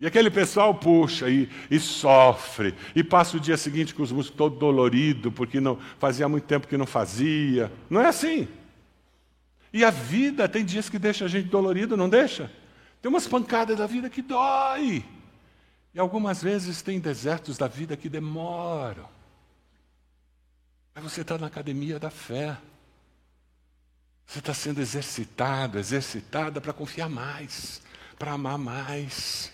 E 0.00 0.06
aquele 0.06 0.30
pessoal 0.30 0.74
puxa 0.74 1.28
e, 1.28 1.48
e, 1.70 1.78
sofre, 1.78 2.74
e 2.96 3.04
passa 3.04 3.36
o 3.36 3.40
dia 3.40 3.58
seguinte 3.58 3.94
com 3.94 4.02
os 4.02 4.10
músculos 4.10 4.36
todo 4.36 4.58
dolorido, 4.58 5.30
porque 5.30 5.60
não 5.60 5.78
fazia 5.98 6.26
muito 6.26 6.44
tempo 6.44 6.66
que 6.66 6.76
não 6.78 6.86
fazia. 6.86 7.70
Não 7.90 8.00
é 8.00 8.06
assim. 8.06 8.48
E 9.70 9.84
a 9.84 9.90
vida 9.90 10.48
tem 10.48 10.64
dias 10.64 10.88
que 10.88 10.98
deixa 10.98 11.26
a 11.26 11.28
gente 11.28 11.48
dolorido, 11.48 11.98
não 11.98 12.08
deixa? 12.08 12.50
Tem 13.02 13.10
umas 13.10 13.28
pancadas 13.28 13.76
da 13.76 13.86
vida 13.86 14.08
que 14.08 14.22
dói. 14.22 15.04
E 15.92 16.00
algumas 16.00 16.42
vezes 16.42 16.80
tem 16.80 16.98
desertos 16.98 17.58
da 17.58 17.68
vida 17.68 17.94
que 17.94 18.08
demoram. 18.08 19.06
Mas 20.94 21.04
você 21.04 21.20
está 21.20 21.36
na 21.36 21.48
academia 21.48 21.98
da 21.98 22.10
fé. 22.10 22.56
Você 24.26 24.38
está 24.38 24.54
sendo 24.54 24.80
exercitado, 24.80 25.78
exercitada 25.78 26.58
para 26.58 26.72
confiar 26.72 27.10
mais, 27.10 27.82
para 28.18 28.32
amar 28.32 28.56
mais 28.56 29.52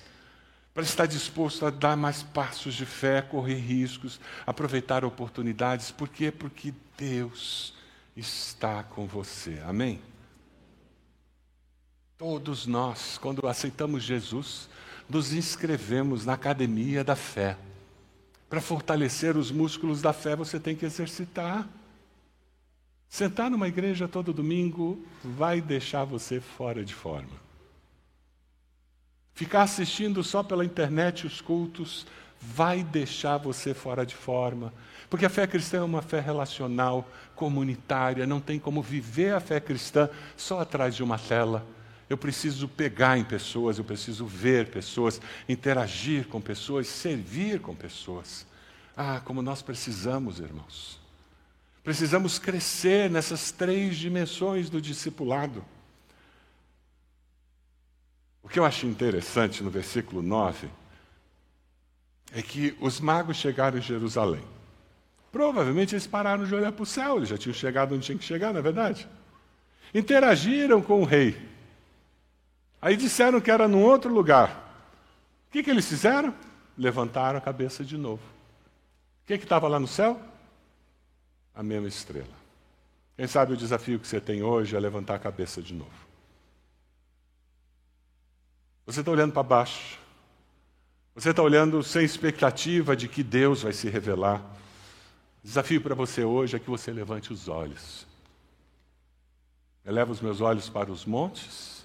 para 0.76 0.84
estar 0.84 1.06
disposto 1.06 1.64
a 1.64 1.70
dar 1.70 1.96
mais 1.96 2.22
passos 2.22 2.74
de 2.74 2.84
fé, 2.84 3.22
correr 3.22 3.54
riscos, 3.54 4.20
aproveitar 4.46 5.06
oportunidades. 5.06 5.90
Por 5.90 6.06
quê? 6.06 6.30
Porque 6.30 6.74
Deus 6.98 7.72
está 8.14 8.82
com 8.82 9.06
você. 9.06 9.58
Amém? 9.64 10.02
Todos 12.18 12.66
nós, 12.66 13.16
quando 13.16 13.48
aceitamos 13.48 14.02
Jesus, 14.02 14.68
nos 15.08 15.32
inscrevemos 15.32 16.26
na 16.26 16.34
academia 16.34 17.02
da 17.02 17.16
fé. 17.16 17.56
Para 18.46 18.60
fortalecer 18.60 19.34
os 19.34 19.50
músculos 19.50 20.02
da 20.02 20.12
fé, 20.12 20.36
você 20.36 20.60
tem 20.60 20.76
que 20.76 20.84
exercitar. 20.84 21.66
Sentar 23.08 23.50
numa 23.50 23.66
igreja 23.66 24.06
todo 24.06 24.30
domingo 24.30 25.02
vai 25.24 25.58
deixar 25.58 26.04
você 26.04 26.38
fora 26.38 26.84
de 26.84 26.94
forma. 26.94 27.45
Ficar 29.36 29.64
assistindo 29.64 30.24
só 30.24 30.42
pela 30.42 30.64
internet 30.64 31.26
os 31.26 31.42
cultos 31.42 32.06
vai 32.40 32.82
deixar 32.82 33.36
você 33.36 33.74
fora 33.74 34.06
de 34.06 34.14
forma. 34.14 34.72
Porque 35.10 35.26
a 35.26 35.28
fé 35.28 35.46
cristã 35.46 35.76
é 35.76 35.82
uma 35.82 36.00
fé 36.00 36.20
relacional, 36.20 37.06
comunitária, 37.34 38.26
não 38.26 38.40
tem 38.40 38.58
como 38.58 38.80
viver 38.80 39.34
a 39.34 39.38
fé 39.38 39.60
cristã 39.60 40.08
só 40.38 40.60
atrás 40.60 40.96
de 40.96 41.02
uma 41.02 41.18
tela. 41.18 41.66
Eu 42.08 42.16
preciso 42.16 42.66
pegar 42.66 43.18
em 43.18 43.24
pessoas, 43.24 43.76
eu 43.76 43.84
preciso 43.84 44.24
ver 44.24 44.70
pessoas, 44.70 45.20
interagir 45.46 46.26
com 46.28 46.40
pessoas, 46.40 46.86
servir 46.86 47.60
com 47.60 47.74
pessoas. 47.74 48.46
Ah, 48.96 49.20
como 49.22 49.42
nós 49.42 49.60
precisamos, 49.60 50.40
irmãos. 50.40 50.98
Precisamos 51.84 52.38
crescer 52.38 53.10
nessas 53.10 53.50
três 53.50 53.98
dimensões 53.98 54.70
do 54.70 54.80
discipulado. 54.80 55.62
O 58.46 58.48
que 58.48 58.60
eu 58.60 58.64
acho 58.64 58.86
interessante 58.86 59.60
no 59.60 59.70
versículo 59.70 60.22
9 60.22 60.68
é 62.32 62.40
que 62.40 62.76
os 62.80 63.00
magos 63.00 63.38
chegaram 63.38 63.76
em 63.76 63.82
Jerusalém. 63.82 64.44
Provavelmente 65.32 65.96
eles 65.96 66.06
pararam 66.06 66.44
de 66.44 66.54
olhar 66.54 66.70
para 66.70 66.82
o 66.84 66.86
céu, 66.86 67.16
eles 67.16 67.28
já 67.28 67.36
tinham 67.36 67.52
chegado 67.52 67.92
onde 67.92 68.06
tinham 68.06 68.18
que 68.18 68.24
chegar, 68.24 68.52
não 68.52 68.60
é 68.60 68.62
verdade? 68.62 69.08
Interagiram 69.92 70.80
com 70.80 71.02
o 71.02 71.04
rei. 71.04 71.36
Aí 72.80 72.96
disseram 72.96 73.40
que 73.40 73.50
era 73.50 73.66
num 73.66 73.82
outro 73.82 74.14
lugar. 74.14 74.50
O 75.48 75.50
que, 75.50 75.64
que 75.64 75.70
eles 75.70 75.88
fizeram? 75.88 76.32
Levantaram 76.78 77.38
a 77.38 77.42
cabeça 77.42 77.84
de 77.84 77.98
novo. 77.98 78.22
O 79.24 79.26
que 79.26 79.34
estava 79.34 79.66
lá 79.66 79.80
no 79.80 79.88
céu? 79.88 80.20
A 81.52 81.64
mesma 81.64 81.88
estrela. 81.88 82.36
Quem 83.16 83.26
sabe 83.26 83.54
o 83.54 83.56
desafio 83.56 83.98
que 83.98 84.06
você 84.06 84.20
tem 84.20 84.44
hoje 84.44 84.76
é 84.76 84.78
levantar 84.78 85.16
a 85.16 85.18
cabeça 85.18 85.60
de 85.60 85.74
novo. 85.74 86.05
Você 88.86 89.00
está 89.00 89.10
olhando 89.10 89.32
para 89.32 89.42
baixo. 89.42 89.98
Você 91.12 91.30
está 91.30 91.42
olhando 91.42 91.82
sem 91.82 92.04
expectativa 92.04 92.94
de 92.94 93.08
que 93.08 93.22
Deus 93.24 93.62
vai 93.62 93.72
se 93.72 93.88
revelar. 93.88 94.40
O 95.42 95.46
desafio 95.46 95.80
para 95.80 95.94
você 95.94 96.22
hoje 96.22 96.54
é 96.54 96.60
que 96.60 96.70
você 96.70 96.92
levante 96.92 97.32
os 97.32 97.48
olhos. 97.48 98.06
Eleva 99.84 100.12
os 100.12 100.20
meus 100.20 100.40
olhos 100.40 100.68
para 100.68 100.90
os 100.90 101.04
montes, 101.04 101.84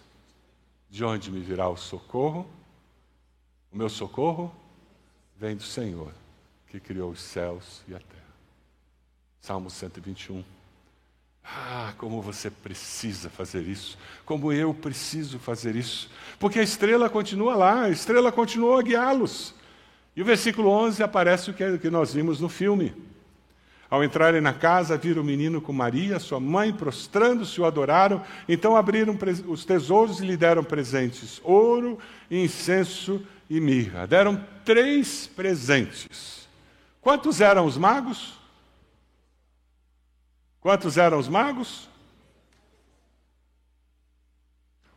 de 0.90 1.04
onde 1.04 1.32
me 1.32 1.40
virá 1.40 1.68
o 1.70 1.78
socorro. 1.78 2.48
O 3.72 3.78
meu 3.78 3.90
socorro 3.90 4.54
vem 5.38 5.56
do 5.56 5.64
Senhor, 5.64 6.14
que 6.68 6.80
criou 6.80 7.10
os 7.10 7.22
céus 7.22 7.82
e 7.88 7.96
a 7.96 8.00
terra. 8.00 8.22
Salmo 9.40 9.72
121. 9.72 10.61
Ah, 11.44 11.94
como 11.98 12.22
você 12.22 12.50
precisa 12.50 13.30
fazer 13.30 13.62
isso, 13.64 13.98
como 14.26 14.54
eu 14.54 14.74
preciso 14.74 15.40
fazer 15.40 15.76
isso, 15.76 16.10
porque 16.40 16.60
a 16.60 16.64
estrela 16.64 17.10
continua 17.10 17.56
lá, 17.56 17.84
a 17.84 17.90
estrela 17.90 18.32
continuou 18.32 18.78
a 18.78 18.82
guiá-los. 18.82 19.54
E 20.16 20.22
o 20.22 20.26
versículo 20.26 20.70
11 20.70 21.04
aparece 21.04 21.52
o 21.52 21.54
que 21.54 21.90
nós 21.90 22.14
vimos 22.14 22.40
no 22.40 22.50
filme. 22.50 22.94
Ao 23.90 24.02
entrarem 24.04 24.40
na 24.40 24.54
casa, 24.54 24.98
viram 24.98 25.22
o 25.22 25.26
menino 25.26 25.60
com 25.60 25.74
Maria, 25.74 26.18
sua 26.18 26.40
mãe, 26.40 26.72
prostrando-se, 26.72 27.60
o 27.60 27.66
adoraram. 27.66 28.24
Então 28.48 28.78
abriram 28.78 29.18
os 29.48 29.66
tesouros 29.66 30.22
e 30.22 30.26
lhe 30.26 30.38
deram 30.38 30.64
presentes: 30.64 31.42
ouro, 31.44 32.00
incenso 32.30 33.22
e 33.50 33.60
mirra. 33.60 34.08
Deram 34.08 34.42
três 34.64 35.28
presentes. 35.28 36.48
Quantos 37.02 37.42
eram 37.42 37.66
os 37.66 37.78
magos? 37.78 38.41
Quantos 40.62 40.96
eram 40.98 41.18
os 41.18 41.28
magos? 41.28 41.90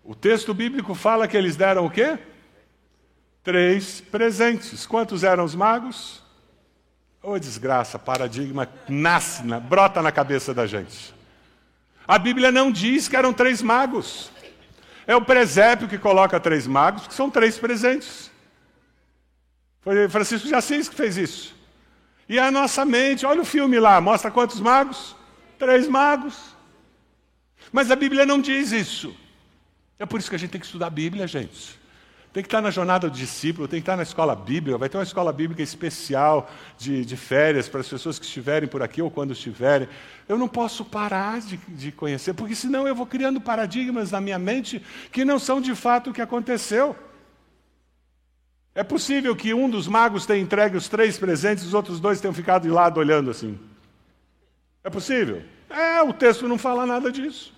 O 0.05 0.14
texto 0.14 0.53
bíblico 0.53 0.94
fala 0.94 1.27
que 1.27 1.37
eles 1.37 1.57
deram 1.57 1.87
o 1.87 1.90
quê? 1.90 2.18
Três 3.42 4.03
presentes. 4.03 4.85
Quantos 4.85 5.24
eram 5.24 5.42
os 5.42 5.55
magos? 5.55 6.22
Ô 7.22 7.33
oh, 7.33 7.38
desgraça, 7.38 7.98
paradigma 7.98 8.68
nasce, 8.87 9.42
brota 9.62 10.03
na 10.03 10.12
cabeça 10.12 10.53
da 10.53 10.66
gente. 10.66 11.14
A 12.07 12.18
Bíblia 12.18 12.53
não 12.53 12.70
diz 12.70 13.09
que 13.09 13.16
eram 13.16 13.33
três 13.33 13.62
magos. 13.62 14.31
É 15.07 15.16
o 15.16 15.24
presépio 15.24 15.88
que 15.88 15.96
coloca 15.96 16.38
três 16.38 16.66
magos, 16.66 17.07
que 17.07 17.14
são 17.14 17.31
três 17.31 17.59
presentes. 17.59 18.31
Foi 19.81 20.07
Francisco 20.11 20.46
de 20.46 20.55
Assis 20.55 20.87
que 20.87 20.94
fez 20.94 21.16
isso. 21.16 21.55
E 22.29 22.38
a 22.38 22.50
nossa 22.50 22.85
mente, 22.85 23.24
olha 23.24 23.40
o 23.40 23.46
filme 23.46 23.81
lá, 23.81 23.98
mostra 24.03 24.31
quantos 24.31 24.61
magos? 24.61 25.16
Três 25.58 25.88
magos. 25.88 26.54
Mas 27.72 27.90
a 27.90 27.96
Bíblia 27.96 28.26
não 28.26 28.40
diz 28.40 28.72
isso. 28.72 29.14
É 29.98 30.06
por 30.06 30.20
isso 30.20 30.28
que 30.28 30.36
a 30.36 30.38
gente 30.38 30.50
tem 30.50 30.60
que 30.60 30.66
estudar 30.66 30.88
a 30.88 30.90
Bíblia, 30.90 31.26
gente. 31.26 31.78
Tem 32.34 32.42
que 32.42 32.48
estar 32.48 32.60
na 32.60 32.70
jornada 32.72 33.08
do 33.08 33.16
discípulo, 33.16 33.68
tem 33.68 33.78
que 33.78 33.82
estar 33.82 33.96
na 33.96 34.02
escola 34.02 34.34
bíblica. 34.34 34.76
Vai 34.76 34.88
ter 34.88 34.96
uma 34.96 35.04
escola 35.04 35.32
bíblica 35.32 35.62
especial 35.62 36.50
de, 36.76 37.04
de 37.04 37.16
férias 37.16 37.68
para 37.68 37.80
as 37.80 37.88
pessoas 37.88 38.18
que 38.18 38.24
estiverem 38.24 38.68
por 38.68 38.82
aqui 38.82 39.00
ou 39.00 39.08
quando 39.08 39.32
estiverem. 39.32 39.88
Eu 40.28 40.36
não 40.36 40.48
posso 40.48 40.84
parar 40.84 41.40
de, 41.40 41.56
de 41.56 41.92
conhecer, 41.92 42.34
porque 42.34 42.56
senão 42.56 42.88
eu 42.88 42.94
vou 42.94 43.06
criando 43.06 43.40
paradigmas 43.40 44.10
na 44.10 44.20
minha 44.20 44.38
mente 44.38 44.82
que 45.12 45.24
não 45.24 45.38
são 45.38 45.60
de 45.60 45.76
fato 45.76 46.10
o 46.10 46.12
que 46.12 46.20
aconteceu. 46.20 46.96
É 48.74 48.82
possível 48.82 49.36
que 49.36 49.54
um 49.54 49.70
dos 49.70 49.86
magos 49.86 50.26
tenha 50.26 50.42
entregue 50.42 50.76
os 50.76 50.88
três 50.88 51.16
presentes 51.16 51.62
e 51.62 51.68
os 51.68 51.74
outros 51.74 52.00
dois 52.00 52.20
tenham 52.20 52.34
ficado 52.34 52.62
de 52.62 52.68
lado 52.68 52.98
olhando 52.98 53.30
assim. 53.30 53.56
É 54.84 54.90
possível? 54.90 55.42
É, 55.70 56.02
o 56.02 56.12
texto 56.12 56.46
não 56.46 56.58
fala 56.58 56.84
nada 56.84 57.10
disso. 57.10 57.54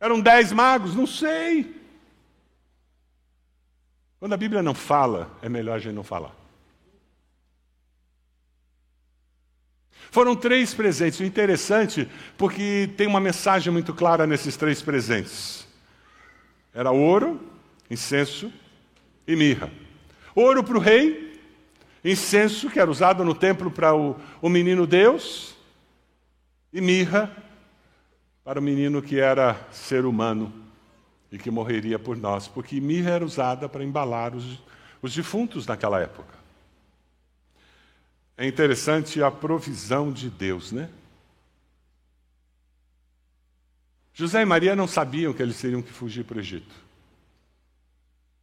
Eram 0.00 0.20
dez 0.20 0.50
magos? 0.50 0.96
Não 0.96 1.06
sei. 1.06 1.76
Quando 4.18 4.32
a 4.32 4.36
Bíblia 4.36 4.62
não 4.62 4.74
fala, 4.74 5.30
é 5.42 5.48
melhor 5.48 5.76
a 5.76 5.78
gente 5.78 5.94
não 5.94 6.02
falar. 6.02 6.34
Foram 10.10 10.34
três 10.34 10.74
presentes. 10.74 11.20
O 11.20 11.24
interessante, 11.24 12.08
porque 12.36 12.90
tem 12.96 13.06
uma 13.06 13.20
mensagem 13.20 13.72
muito 13.72 13.94
clara 13.94 14.26
nesses 14.26 14.56
três 14.56 14.82
presentes: 14.82 15.66
era 16.74 16.90
ouro, 16.90 17.40
incenso 17.90 18.52
e 19.26 19.36
mirra. 19.36 19.70
Ouro 20.34 20.64
para 20.64 20.76
o 20.76 20.80
rei, 20.80 21.40
incenso, 22.04 22.70
que 22.70 22.80
era 22.80 22.90
usado 22.90 23.24
no 23.24 23.34
templo 23.34 23.70
para 23.70 23.94
o, 23.94 24.16
o 24.40 24.48
menino 24.48 24.86
Deus, 24.86 25.51
e 26.72 26.80
mirra 26.80 27.30
para 28.44 28.58
o 28.58 28.62
menino 28.62 29.02
que 29.02 29.20
era 29.20 29.54
ser 29.70 30.04
humano 30.04 30.52
e 31.30 31.38
que 31.38 31.50
morreria 31.50 31.98
por 31.98 32.16
nós, 32.16 32.48
porque 32.48 32.80
mirra 32.80 33.10
era 33.10 33.24
usada 33.24 33.68
para 33.68 33.84
embalar 33.84 34.34
os, 34.34 34.58
os 35.00 35.14
defuntos 35.14 35.66
naquela 35.66 36.00
época. 36.00 36.34
É 38.36 38.46
interessante 38.46 39.22
a 39.22 39.30
provisão 39.30 40.10
de 40.10 40.28
Deus, 40.30 40.72
né? 40.72 40.88
José 44.14 44.42
e 44.42 44.44
Maria 44.44 44.76
não 44.76 44.86
sabiam 44.86 45.32
que 45.32 45.42
eles 45.42 45.60
teriam 45.60 45.80
que 45.80 45.92
fugir 45.92 46.24
para 46.24 46.36
o 46.36 46.40
Egito. 46.40 46.74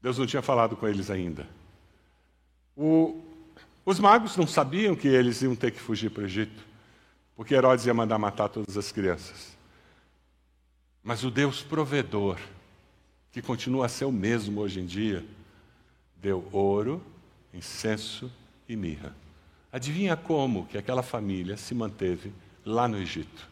Deus 0.01 0.17
não 0.17 0.25
tinha 0.25 0.41
falado 0.41 0.75
com 0.75 0.87
eles 0.87 1.11
ainda. 1.11 1.47
O, 2.75 3.21
os 3.85 3.99
magos 3.99 4.35
não 4.37 4.47
sabiam 4.47 4.95
que 4.95 5.07
eles 5.07 5.41
iam 5.41 5.55
ter 5.55 5.71
que 5.71 5.79
fugir 5.79 6.09
para 6.09 6.23
o 6.23 6.25
Egito 6.25 6.68
porque 7.39 7.55
Herodes 7.55 7.85
ia 7.85 7.93
mandar 7.93 8.19
matar 8.19 8.49
todas 8.49 8.75
as 8.75 8.91
crianças. 8.91 9.57
Mas 11.01 11.23
o 11.23 11.31
Deus 11.31 11.61
provedor, 11.61 12.37
que 13.31 13.41
continua 13.41 13.85
a 13.85 13.87
ser 13.87 14.03
o 14.03 14.11
mesmo 14.11 14.59
hoje 14.59 14.81
em 14.81 14.85
dia, 14.85 15.25
deu 16.17 16.45
ouro, 16.51 17.01
incenso 17.53 18.29
e 18.67 18.75
mirra. 18.75 19.15
Adivinha 19.71 20.17
como 20.17 20.65
que 20.65 20.77
aquela 20.77 21.01
família 21.01 21.55
se 21.55 21.73
manteve 21.73 22.33
lá 22.65 22.89
no 22.89 22.97
Egito? 22.97 23.47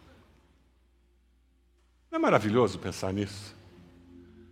Não 2.12 2.20
é 2.20 2.22
maravilhoso 2.22 2.78
pensar 2.80 3.14
nisso? 3.14 3.56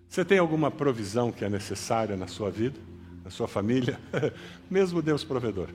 Você 0.08 0.24
tem 0.24 0.40
alguma 0.40 0.72
provisão 0.72 1.30
que 1.30 1.44
é 1.44 1.50
necessária 1.50 2.16
na 2.16 2.28
sua 2.28 2.50
vida, 2.50 2.80
na 3.22 3.30
sua 3.30 3.50
família? 3.50 4.00
mesmo 4.72 5.02
Deus 5.02 5.26
provedor. 5.26 5.68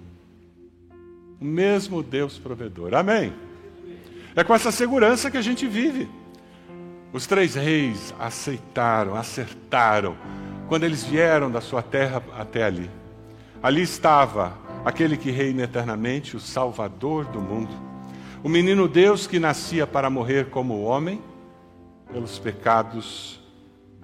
O 1.38 1.44
mesmo 1.44 2.02
Deus 2.02 2.38
provedor. 2.38 2.94
Amém? 2.94 3.49
É 4.34 4.44
com 4.44 4.54
essa 4.54 4.70
segurança 4.70 5.30
que 5.30 5.36
a 5.36 5.42
gente 5.42 5.66
vive. 5.66 6.08
Os 7.12 7.26
três 7.26 7.54
reis 7.54 8.14
aceitaram, 8.18 9.16
acertaram, 9.16 10.16
quando 10.68 10.84
eles 10.84 11.02
vieram 11.02 11.50
da 11.50 11.60
sua 11.60 11.82
terra 11.82 12.22
até 12.38 12.62
ali. 12.62 12.88
Ali 13.60 13.82
estava 13.82 14.56
aquele 14.84 15.16
que 15.16 15.30
reina 15.30 15.62
eternamente, 15.62 16.36
o 16.36 16.40
Salvador 16.40 17.24
do 17.24 17.40
mundo. 17.40 17.72
O 18.42 18.48
menino 18.48 18.86
Deus 18.86 19.26
que 19.26 19.40
nascia 19.40 19.86
para 19.86 20.08
morrer 20.08 20.48
como 20.50 20.82
homem 20.82 21.20
pelos 22.12 22.38
pecados 22.38 23.40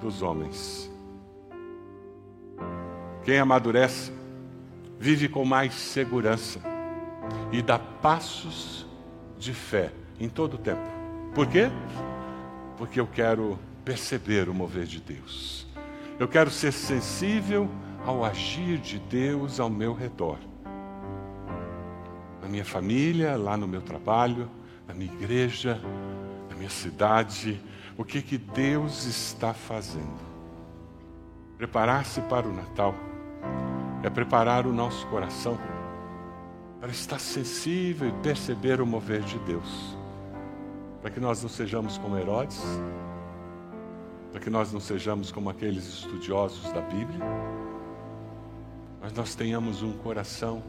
dos 0.01 0.21
homens. 0.21 0.91
Quem 3.25 3.39
amadurece 3.39 4.13
vive 4.99 5.29
com 5.29 5.45
mais 5.45 5.75
segurança 5.75 6.61
e 7.53 7.63
dá 7.63 7.79
passos 7.79 8.87
de 9.39 9.55
fé 9.55 9.93
em 10.19 10.29
todo 10.29 10.55
o 10.55 10.59
tempo. 10.59 10.97
Por 11.35 11.47
quê? 11.47 11.71
Porque 12.77 12.99
eu 12.99 13.07
quero 13.07 13.59
perceber 13.85 14.49
o 14.49 14.55
mover 14.55 14.85
de 14.85 15.01
Deus. 15.01 15.67
Eu 16.19 16.27
quero 16.27 16.51
ser 16.51 16.73
sensível 16.73 17.69
ao 18.05 18.25
agir 18.25 18.79
de 18.79 18.99
Deus 18.99 19.61
ao 19.61 19.69
meu 19.69 19.93
redor. 19.93 20.39
Na 22.41 22.49
minha 22.49 22.65
família, 22.65 23.37
lá 23.37 23.57
no 23.57 23.69
meu 23.69 23.83
trabalho, 23.83 24.51
na 24.89 24.95
minha 24.95 25.13
igreja, 25.13 25.81
na 26.49 26.57
minha 26.57 26.71
cidade, 26.71 27.61
o 27.99 28.05
que 28.05 28.23
que 28.23 28.39
Deus 28.39 29.05
está 29.05 29.53
fazendo? 29.53 30.25
Preparar-se 31.59 32.21
para 32.23 32.47
o 32.47 32.53
Natal 32.53 32.95
é 34.03 34.11
preparar 34.11 34.67
o 34.67 34.73
nosso 34.73 35.07
coração 35.09 35.59
para 36.81 36.91
estar 36.91 37.19
sensível 37.19 38.09
e 38.09 38.13
perceber 38.23 38.81
o 38.81 38.87
mover 38.87 39.21
de 39.23 39.39
Deus 39.41 39.97
para 41.07 41.15
que 41.15 41.21
nós 41.21 41.41
não 41.41 41.49
sejamos 41.49 41.99
como 41.99 42.19
Herodes, 42.19 42.61
para 44.33 44.41
que 44.41 44.51
nós 44.51 44.73
não 44.73 44.81
sejamos 44.81 45.31
como 45.31 45.49
aqueles 45.49 45.87
estudiosos 45.87 46.73
da 46.73 46.81
Bíblia, 46.81 47.21
mas 49.01 49.13
nós 49.13 49.37
tenhamos 49.37 49.85
um 49.85 49.93
coração 49.93 50.65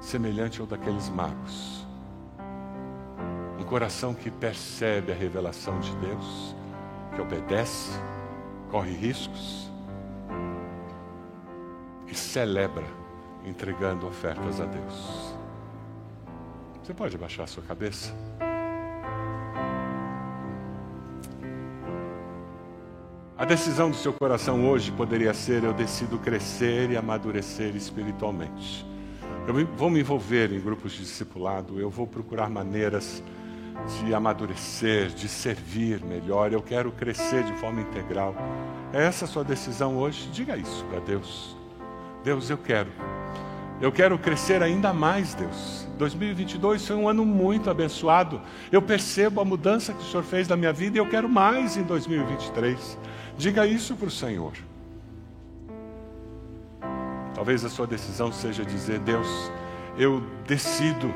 semelhante 0.00 0.60
ao 0.60 0.66
daqueles 0.68 1.08
magos, 1.08 1.84
coração 3.66 4.14
que 4.14 4.30
percebe 4.30 5.10
a 5.10 5.14
revelação 5.14 5.78
de 5.80 5.94
Deus, 5.96 6.56
que 7.14 7.20
obedece, 7.20 7.90
corre 8.68 8.92
riscos 8.92 9.72
e 12.06 12.14
celebra 12.14 12.86
entregando 13.44 14.06
ofertas 14.06 14.60
a 14.60 14.66
Deus. 14.66 15.34
Você 16.80 16.94
pode 16.94 17.18
baixar 17.18 17.42
a 17.42 17.46
sua 17.48 17.62
cabeça? 17.64 18.12
A 23.40 23.46
decisão 23.46 23.88
do 23.88 23.96
seu 23.96 24.12
coração 24.12 24.68
hoje 24.68 24.92
poderia 24.92 25.32
ser: 25.32 25.64
eu 25.64 25.72
decido 25.72 26.18
crescer 26.18 26.90
e 26.90 26.96
amadurecer 26.98 27.74
espiritualmente. 27.74 28.84
Eu 29.48 29.66
vou 29.78 29.88
me 29.88 30.00
envolver 30.00 30.52
em 30.52 30.60
grupos 30.60 30.92
de 30.92 30.98
discipulado, 30.98 31.80
eu 31.80 31.88
vou 31.88 32.06
procurar 32.06 32.50
maneiras 32.50 33.24
de 33.98 34.12
amadurecer, 34.12 35.08
de 35.08 35.26
servir 35.26 36.04
melhor, 36.04 36.52
eu 36.52 36.60
quero 36.60 36.92
crescer 36.92 37.42
de 37.44 37.54
forma 37.54 37.80
integral. 37.80 38.36
É 38.92 39.06
essa 39.06 39.24
a 39.24 39.28
sua 39.28 39.42
decisão 39.42 39.96
hoje? 39.96 40.28
Diga 40.30 40.58
isso 40.58 40.84
para 40.90 41.00
Deus. 41.00 41.56
Deus, 42.22 42.50
eu 42.50 42.58
quero. 42.58 42.90
Eu 43.80 43.90
quero 43.90 44.18
crescer 44.18 44.62
ainda 44.62 44.92
mais, 44.92 45.32
Deus. 45.34 45.88
2022 45.96 46.86
foi 46.86 46.96
um 46.96 47.08
ano 47.08 47.24
muito 47.24 47.70
abençoado. 47.70 48.42
Eu 48.70 48.82
percebo 48.82 49.40
a 49.40 49.44
mudança 49.46 49.94
que 49.94 50.00
o 50.00 50.06
Senhor 50.06 50.22
fez 50.22 50.46
na 50.46 50.56
minha 50.56 50.74
vida 50.74 50.98
e 50.98 51.00
eu 51.00 51.08
quero 51.08 51.26
mais 51.26 51.78
em 51.78 51.82
2023. 51.82 52.98
Diga 53.36 53.66
isso 53.66 53.94
para 53.96 54.08
o 54.08 54.10
Senhor. 54.10 54.52
Talvez 57.34 57.64
a 57.64 57.68
sua 57.68 57.86
decisão 57.86 58.30
seja 58.30 58.64
dizer: 58.64 58.98
Deus, 59.00 59.50
eu 59.96 60.22
decido 60.46 61.12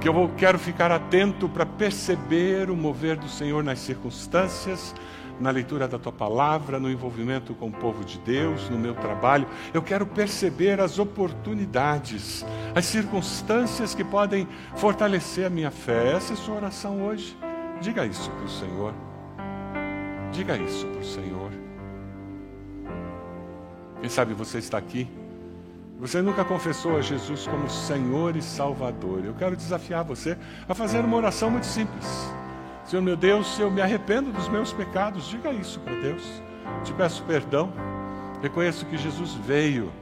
que 0.00 0.08
eu 0.08 0.30
quero 0.36 0.58
ficar 0.58 0.90
atento 0.90 1.48
para 1.48 1.64
perceber 1.64 2.70
o 2.70 2.76
mover 2.76 3.16
do 3.16 3.28
Senhor 3.28 3.62
nas 3.62 3.78
circunstâncias, 3.78 4.94
na 5.40 5.50
leitura 5.50 5.88
da 5.88 5.98
tua 5.98 6.12
palavra, 6.12 6.78
no 6.78 6.90
envolvimento 6.90 7.54
com 7.54 7.68
o 7.68 7.72
povo 7.72 8.04
de 8.04 8.18
Deus, 8.18 8.68
no 8.68 8.78
meu 8.78 8.94
trabalho. 8.94 9.46
Eu 9.72 9.82
quero 9.82 10.04
perceber 10.04 10.80
as 10.80 10.98
oportunidades, 10.98 12.44
as 12.74 12.84
circunstâncias 12.84 13.94
que 13.94 14.04
podem 14.04 14.46
fortalecer 14.76 15.46
a 15.46 15.50
minha 15.50 15.70
fé. 15.70 16.12
Essa 16.12 16.32
é 16.32 16.34
a 16.34 16.36
sua 16.36 16.56
oração 16.56 17.02
hoje. 17.02 17.36
Diga 17.80 18.04
isso 18.06 18.30
para 18.30 18.44
o 18.44 18.48
Senhor. 18.48 18.94
Diga 20.30 20.56
isso 20.56 20.86
para 20.86 21.00
o 21.00 21.04
Senhor. 21.04 21.41
Quem 24.02 24.10
sabe 24.10 24.34
você 24.34 24.58
está 24.58 24.78
aqui? 24.78 25.08
Você 26.00 26.20
nunca 26.20 26.44
confessou 26.44 26.96
a 26.96 27.00
Jesus 27.00 27.46
como 27.46 27.70
Senhor 27.70 28.34
e 28.34 28.42
Salvador. 28.42 29.24
Eu 29.24 29.32
quero 29.32 29.54
desafiar 29.54 30.02
você 30.02 30.36
a 30.68 30.74
fazer 30.74 30.98
uma 31.04 31.16
oração 31.16 31.48
muito 31.48 31.66
simples. 31.66 32.04
Senhor 32.84 33.00
meu 33.00 33.16
Deus, 33.16 33.56
eu 33.60 33.70
me 33.70 33.80
arrependo 33.80 34.32
dos 34.32 34.48
meus 34.48 34.72
pecados, 34.72 35.28
diga 35.28 35.52
isso 35.52 35.78
para 35.78 35.94
Deus. 35.94 36.42
Te 36.82 36.92
peço 36.92 37.22
perdão. 37.22 37.72
Reconheço 38.42 38.84
que 38.86 38.98
Jesus 38.98 39.34
veio, 39.34 39.92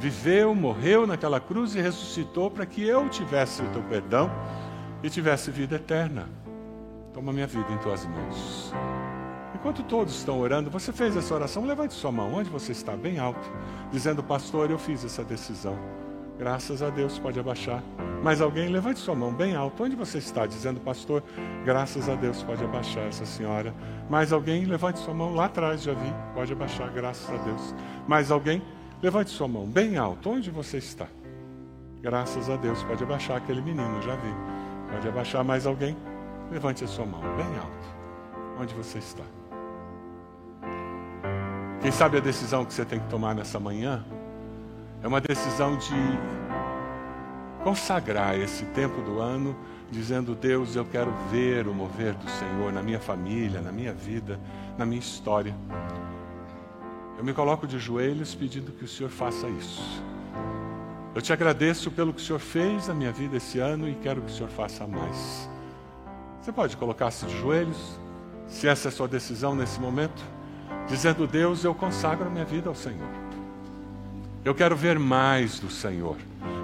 viveu, 0.00 0.52
morreu 0.52 1.06
naquela 1.06 1.38
cruz 1.38 1.76
e 1.76 1.80
ressuscitou 1.80 2.50
para 2.50 2.66
que 2.66 2.82
eu 2.82 3.08
tivesse 3.08 3.62
o 3.62 3.68
teu 3.68 3.84
perdão 3.84 4.28
e 5.00 5.08
tivesse 5.08 5.48
vida 5.52 5.76
eterna. 5.76 6.28
Toma 7.14 7.32
minha 7.32 7.46
vida 7.46 7.72
em 7.72 7.78
tuas 7.78 8.04
mãos. 8.04 8.74
Enquanto 9.66 9.82
todos 9.82 10.14
estão 10.14 10.38
orando, 10.38 10.70
você 10.70 10.92
fez 10.92 11.16
essa 11.16 11.34
oração, 11.34 11.64
levante 11.64 11.92
sua 11.92 12.12
mão, 12.12 12.32
onde 12.34 12.48
você 12.48 12.70
está, 12.70 12.96
bem 12.96 13.18
alto, 13.18 13.50
dizendo, 13.90 14.22
pastor, 14.22 14.70
eu 14.70 14.78
fiz 14.78 15.04
essa 15.04 15.24
decisão. 15.24 15.76
Graças 16.38 16.84
a 16.84 16.88
Deus, 16.88 17.18
pode 17.18 17.40
abaixar. 17.40 17.82
Mais 18.22 18.40
alguém, 18.40 18.68
levante 18.68 19.00
sua 19.00 19.16
mão 19.16 19.34
bem 19.34 19.56
alto, 19.56 19.82
onde 19.82 19.96
você 19.96 20.18
está, 20.18 20.46
dizendo, 20.46 20.78
pastor, 20.78 21.20
graças 21.64 22.08
a 22.08 22.14
Deus, 22.14 22.44
pode 22.44 22.62
abaixar 22.62 23.08
essa 23.08 23.26
senhora. 23.26 23.74
Mais 24.08 24.32
alguém, 24.32 24.66
levante 24.66 25.00
sua 25.00 25.12
mão. 25.12 25.34
Lá 25.34 25.46
atrás, 25.46 25.82
já 25.82 25.94
vi, 25.94 26.14
pode 26.32 26.52
abaixar, 26.52 26.88
graças 26.92 27.28
a 27.28 27.42
Deus. 27.42 27.74
Mais 28.06 28.30
alguém, 28.30 28.62
levante 29.02 29.30
sua 29.30 29.48
mão 29.48 29.66
bem 29.66 29.96
alto, 29.96 30.30
onde 30.30 30.48
você 30.48 30.76
está. 30.76 31.08
Graças 32.00 32.48
a 32.48 32.54
Deus, 32.54 32.84
pode 32.84 33.02
abaixar. 33.02 33.38
Aquele 33.38 33.60
menino, 33.60 34.00
já 34.00 34.14
vi. 34.14 34.32
Pode 34.92 35.08
abaixar. 35.08 35.42
Mais 35.42 35.66
alguém, 35.66 35.96
levante 36.52 36.84
a 36.84 36.86
sua 36.86 37.04
mão 37.04 37.20
bem 37.36 37.58
alto, 37.58 38.60
onde 38.60 38.72
você 38.72 38.98
está. 38.98 39.24
Quem 41.86 41.92
sabe 41.92 42.16
a 42.16 42.20
decisão 42.20 42.64
que 42.64 42.74
você 42.74 42.84
tem 42.84 42.98
que 42.98 43.06
tomar 43.06 43.32
nessa 43.32 43.60
manhã 43.60 44.04
é 45.04 45.06
uma 45.06 45.20
decisão 45.20 45.76
de 45.76 45.94
consagrar 47.62 48.36
esse 48.36 48.64
tempo 48.64 49.00
do 49.02 49.20
ano, 49.20 49.56
dizendo: 49.88 50.34
Deus, 50.34 50.74
eu 50.74 50.84
quero 50.84 51.12
ver 51.30 51.68
o 51.68 51.72
mover 51.72 52.14
do 52.14 52.28
Senhor 52.28 52.72
na 52.72 52.82
minha 52.82 52.98
família, 52.98 53.60
na 53.60 53.70
minha 53.70 53.92
vida, 53.92 54.36
na 54.76 54.84
minha 54.84 54.98
história. 54.98 55.54
Eu 57.16 57.22
me 57.22 57.32
coloco 57.32 57.68
de 57.68 57.78
joelhos 57.78 58.34
pedindo 58.34 58.72
que 58.72 58.84
o 58.84 58.88
Senhor 58.88 59.08
faça 59.08 59.46
isso. 59.48 60.02
Eu 61.14 61.22
te 61.22 61.32
agradeço 61.32 61.88
pelo 61.92 62.12
que 62.12 62.20
o 62.20 62.24
Senhor 62.24 62.40
fez 62.40 62.88
na 62.88 62.94
minha 62.94 63.12
vida 63.12 63.36
esse 63.36 63.60
ano 63.60 63.88
e 63.88 63.94
quero 63.94 64.22
que 64.22 64.32
o 64.32 64.34
Senhor 64.34 64.50
faça 64.50 64.88
mais. 64.88 65.48
Você 66.42 66.50
pode 66.50 66.76
colocar-se 66.76 67.26
de 67.26 67.38
joelhos, 67.38 68.00
se 68.48 68.66
essa 68.66 68.88
é 68.88 68.90
a 68.90 68.92
sua 68.92 69.06
decisão 69.06 69.54
nesse 69.54 69.80
momento? 69.80 70.34
Dizendo: 70.86 71.26
Deus, 71.26 71.64
eu 71.64 71.74
consagro 71.74 72.30
minha 72.30 72.44
vida 72.44 72.68
ao 72.68 72.74
Senhor. 72.74 73.08
Eu 74.44 74.54
quero 74.54 74.76
ver 74.76 74.98
mais 74.98 75.58
do 75.58 75.68
Senhor. 75.68 76.16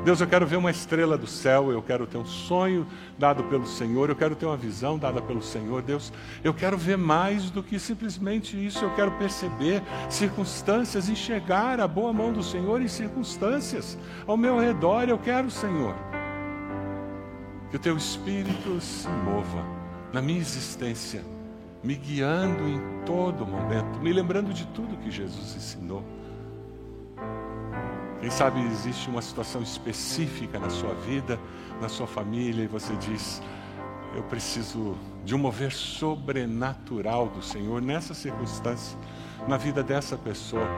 Deus, 0.05 0.21
eu 0.21 0.27
quero 0.27 0.45
ver 0.45 0.57
uma 0.57 0.71
estrela 0.71 1.17
do 1.17 1.27
céu, 1.29 1.71
eu 1.71 1.81
quero 1.81 2.07
ter 2.07 2.19
um 2.19 2.25
sonho 2.25 2.87
dado 3.17 3.45
pelo 3.45 3.67
Senhor, 3.67 4.09
eu 4.09 4.17
quero 4.17 4.35
ter 4.35 4.47
uma 4.47 4.57
visão 4.57 4.99
dada 4.99 5.23
pelo 5.23 5.41
Senhor. 5.41 5.81
Deus, 5.81 6.13
eu 6.43 6.53
quero 6.53 6.77
ver 6.77 6.99
mais 6.99 7.51
do 7.51 7.63
que 7.63 7.79
simplesmente 7.79 8.57
isso, 8.57 8.85
eu 8.85 8.95
quero 8.95 9.13
perceber 9.13 9.81
circunstâncias, 10.09 11.09
enxergar 11.09 11.81
a 11.81 11.87
boa 11.87 12.13
mão 12.13 12.33
do 12.33 12.43
Senhor 12.43 12.81
em 12.81 12.89
circunstâncias 12.89 13.97
ao 14.27 14.37
meu 14.37 14.59
redor. 14.59 15.09
Eu 15.09 15.19
quero, 15.19 15.51
Senhor, 15.51 15.95
que 17.71 17.77
o 17.77 17.81
teu 17.81 17.97
espírito 17.97 18.81
se 18.81 19.09
mova 19.09 19.65
na 20.13 20.21
minha 20.21 20.41
existência 20.41 21.32
me 21.83 21.97
guiando 21.97 22.69
em 22.69 23.05
todo 23.05 23.45
momento, 23.45 23.99
me 24.01 24.13
lembrando 24.13 24.53
de 24.53 24.67
tudo 24.69 24.97
que 24.97 25.11
Jesus 25.11 25.57
ensinou. 25.57 26.05
Quem 28.21 28.31
sabe 28.31 28.65
existe 28.67 29.11
uma 29.11 29.21
situação 29.21 29.61
específica 29.63 30.59
na 30.59 30.71
sua 30.71 30.95
vida, 30.95 31.41
na 31.81 31.89
sua 31.89 32.07
família, 32.07 32.63
e 32.63 32.69
você 32.69 32.95
diz: 32.95 33.43
Eu 34.15 34.23
preciso 34.23 34.97
de 35.25 35.35
um 35.35 35.39
mover 35.39 35.73
sobrenatural 35.73 37.29
do 37.29 37.43
Senhor 37.43 37.83
nessa 37.83 38.15
circunstância, 38.15 38.97
na 39.49 39.57
vida 39.57 39.83
dessa 39.83 40.17
pessoa. 40.17 40.69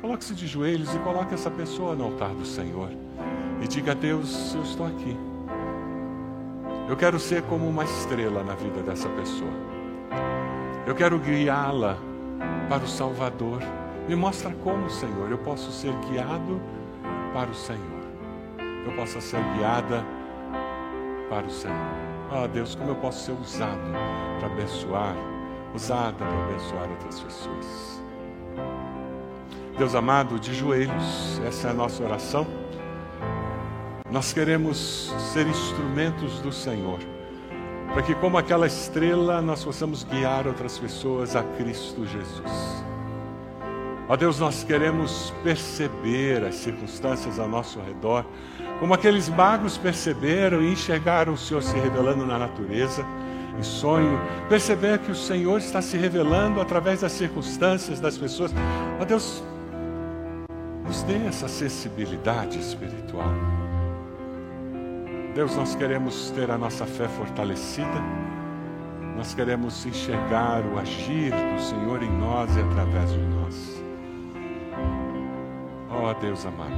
Coloque-se 0.00 0.34
de 0.34 0.46
joelhos 0.46 0.94
e 0.94 0.98
coloque 1.00 1.34
essa 1.34 1.50
pessoa 1.50 1.94
no 1.94 2.04
altar 2.04 2.30
do 2.30 2.46
Senhor. 2.46 2.88
E 3.60 3.68
diga 3.68 3.92
a 3.92 3.94
Deus: 3.94 4.54
Eu 4.54 4.62
estou 4.62 4.86
aqui. 4.86 5.14
Eu 6.88 6.96
quero 6.96 7.20
ser 7.20 7.42
como 7.42 7.68
uma 7.68 7.84
estrela 7.84 8.42
na 8.42 8.54
vida 8.54 8.82
dessa 8.82 9.10
pessoa. 9.10 9.73
Eu 10.86 10.94
quero 10.94 11.18
guiá-la 11.18 11.96
para 12.68 12.84
o 12.84 12.86
Salvador. 12.86 13.62
Me 14.06 14.14
mostra 14.14 14.50
como, 14.62 14.90
Senhor, 14.90 15.30
eu 15.30 15.38
posso 15.38 15.72
ser 15.72 15.94
guiado 16.10 16.60
para 17.32 17.50
o 17.50 17.54
Senhor. 17.54 18.04
Eu 18.84 18.92
posso 18.92 19.18
ser 19.22 19.42
guiada 19.56 20.04
para 21.30 21.46
o 21.46 21.50
Senhor. 21.50 21.74
Ah, 22.30 22.46
Deus, 22.46 22.74
como 22.74 22.90
eu 22.90 22.96
posso 22.96 23.24
ser 23.24 23.32
usado 23.32 23.80
para 24.38 24.48
abençoar, 24.48 25.16
usada 25.74 26.12
para 26.12 26.44
abençoar 26.44 26.90
outras 26.90 27.18
pessoas. 27.18 28.04
Deus 29.78 29.94
amado, 29.94 30.38
de 30.38 30.52
joelhos, 30.52 31.40
essa 31.46 31.68
é 31.68 31.70
a 31.70 31.74
nossa 31.74 32.04
oração. 32.04 32.46
Nós 34.10 34.34
queremos 34.34 35.14
ser 35.32 35.46
instrumentos 35.46 36.40
do 36.40 36.52
Senhor 36.52 37.13
para 37.94 38.02
que, 38.02 38.14
como 38.16 38.36
aquela 38.36 38.66
estrela, 38.66 39.40
nós 39.40 39.64
possamos 39.64 40.02
guiar 40.02 40.48
outras 40.48 40.76
pessoas 40.76 41.36
a 41.36 41.44
Cristo 41.44 42.04
Jesus. 42.04 42.84
Ó 44.08 44.16
Deus, 44.16 44.40
nós 44.40 44.64
queremos 44.64 45.32
perceber 45.44 46.44
as 46.44 46.56
circunstâncias 46.56 47.38
ao 47.38 47.48
nosso 47.48 47.78
redor, 47.78 48.26
como 48.80 48.92
aqueles 48.92 49.28
magos 49.28 49.78
perceberam 49.78 50.60
e 50.60 50.72
enxergaram 50.72 51.34
o 51.34 51.38
Senhor 51.38 51.62
se 51.62 51.78
revelando 51.78 52.26
na 52.26 52.36
natureza, 52.36 53.06
em 53.56 53.62
sonho, 53.62 54.20
perceber 54.48 54.98
que 54.98 55.12
o 55.12 55.14
Senhor 55.14 55.58
está 55.58 55.80
se 55.80 55.96
revelando 55.96 56.60
através 56.60 57.02
das 57.02 57.12
circunstâncias 57.12 58.00
das 58.00 58.18
pessoas. 58.18 58.52
Ó 59.00 59.04
Deus, 59.04 59.40
nos 60.84 61.04
dê 61.04 61.16
essa 61.28 61.46
sensibilidade 61.46 62.58
espiritual. 62.58 63.32
Deus, 65.34 65.56
nós 65.56 65.74
queremos 65.74 66.30
ter 66.30 66.48
a 66.48 66.56
nossa 66.56 66.86
fé 66.86 67.08
fortalecida, 67.08 68.00
nós 69.16 69.34
queremos 69.34 69.84
enxergar 69.84 70.64
o 70.64 70.78
agir 70.78 71.32
do 71.32 71.60
Senhor 71.60 72.04
em 72.04 72.10
nós 72.10 72.56
e 72.56 72.60
através 72.60 73.10
de 73.10 73.18
nós. 73.18 73.82
Ó 75.90 76.10
oh, 76.10 76.14
Deus 76.14 76.46
amado, 76.46 76.76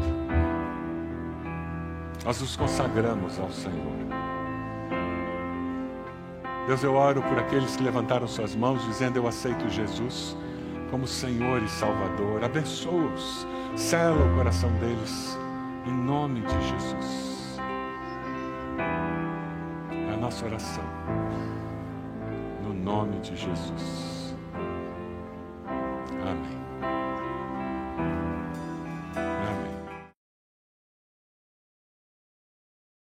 nós 2.25 2.41
nos 2.41 2.57
consagramos 2.57 3.39
ao 3.39 3.51
Senhor. 3.51 3.97
Deus, 6.67 6.83
eu 6.83 6.95
oro 6.95 7.21
por 7.23 7.39
aqueles 7.39 7.77
que 7.77 7.83
levantaram 7.83 8.27
suas 8.27 8.57
mãos 8.57 8.83
dizendo: 8.87 9.19
Eu 9.19 9.29
aceito 9.29 9.69
Jesus 9.69 10.35
como 10.91 11.07
Senhor 11.07 11.63
e 11.63 11.69
Salvador. 11.69 12.43
Abençoa-os, 12.43 13.47
sela 13.77 14.25
o 14.25 14.35
coração 14.35 14.71
deles, 14.79 15.39
em 15.87 15.93
nome 15.93 16.41
de 16.41 16.69
Jesus. 16.69 17.36
Nossa 20.27 20.45
oração, 20.45 20.83
no 22.65 22.75
nome 22.75 23.21
de 23.21 23.37
Jesus. 23.37 24.35
Amém. 26.21 26.56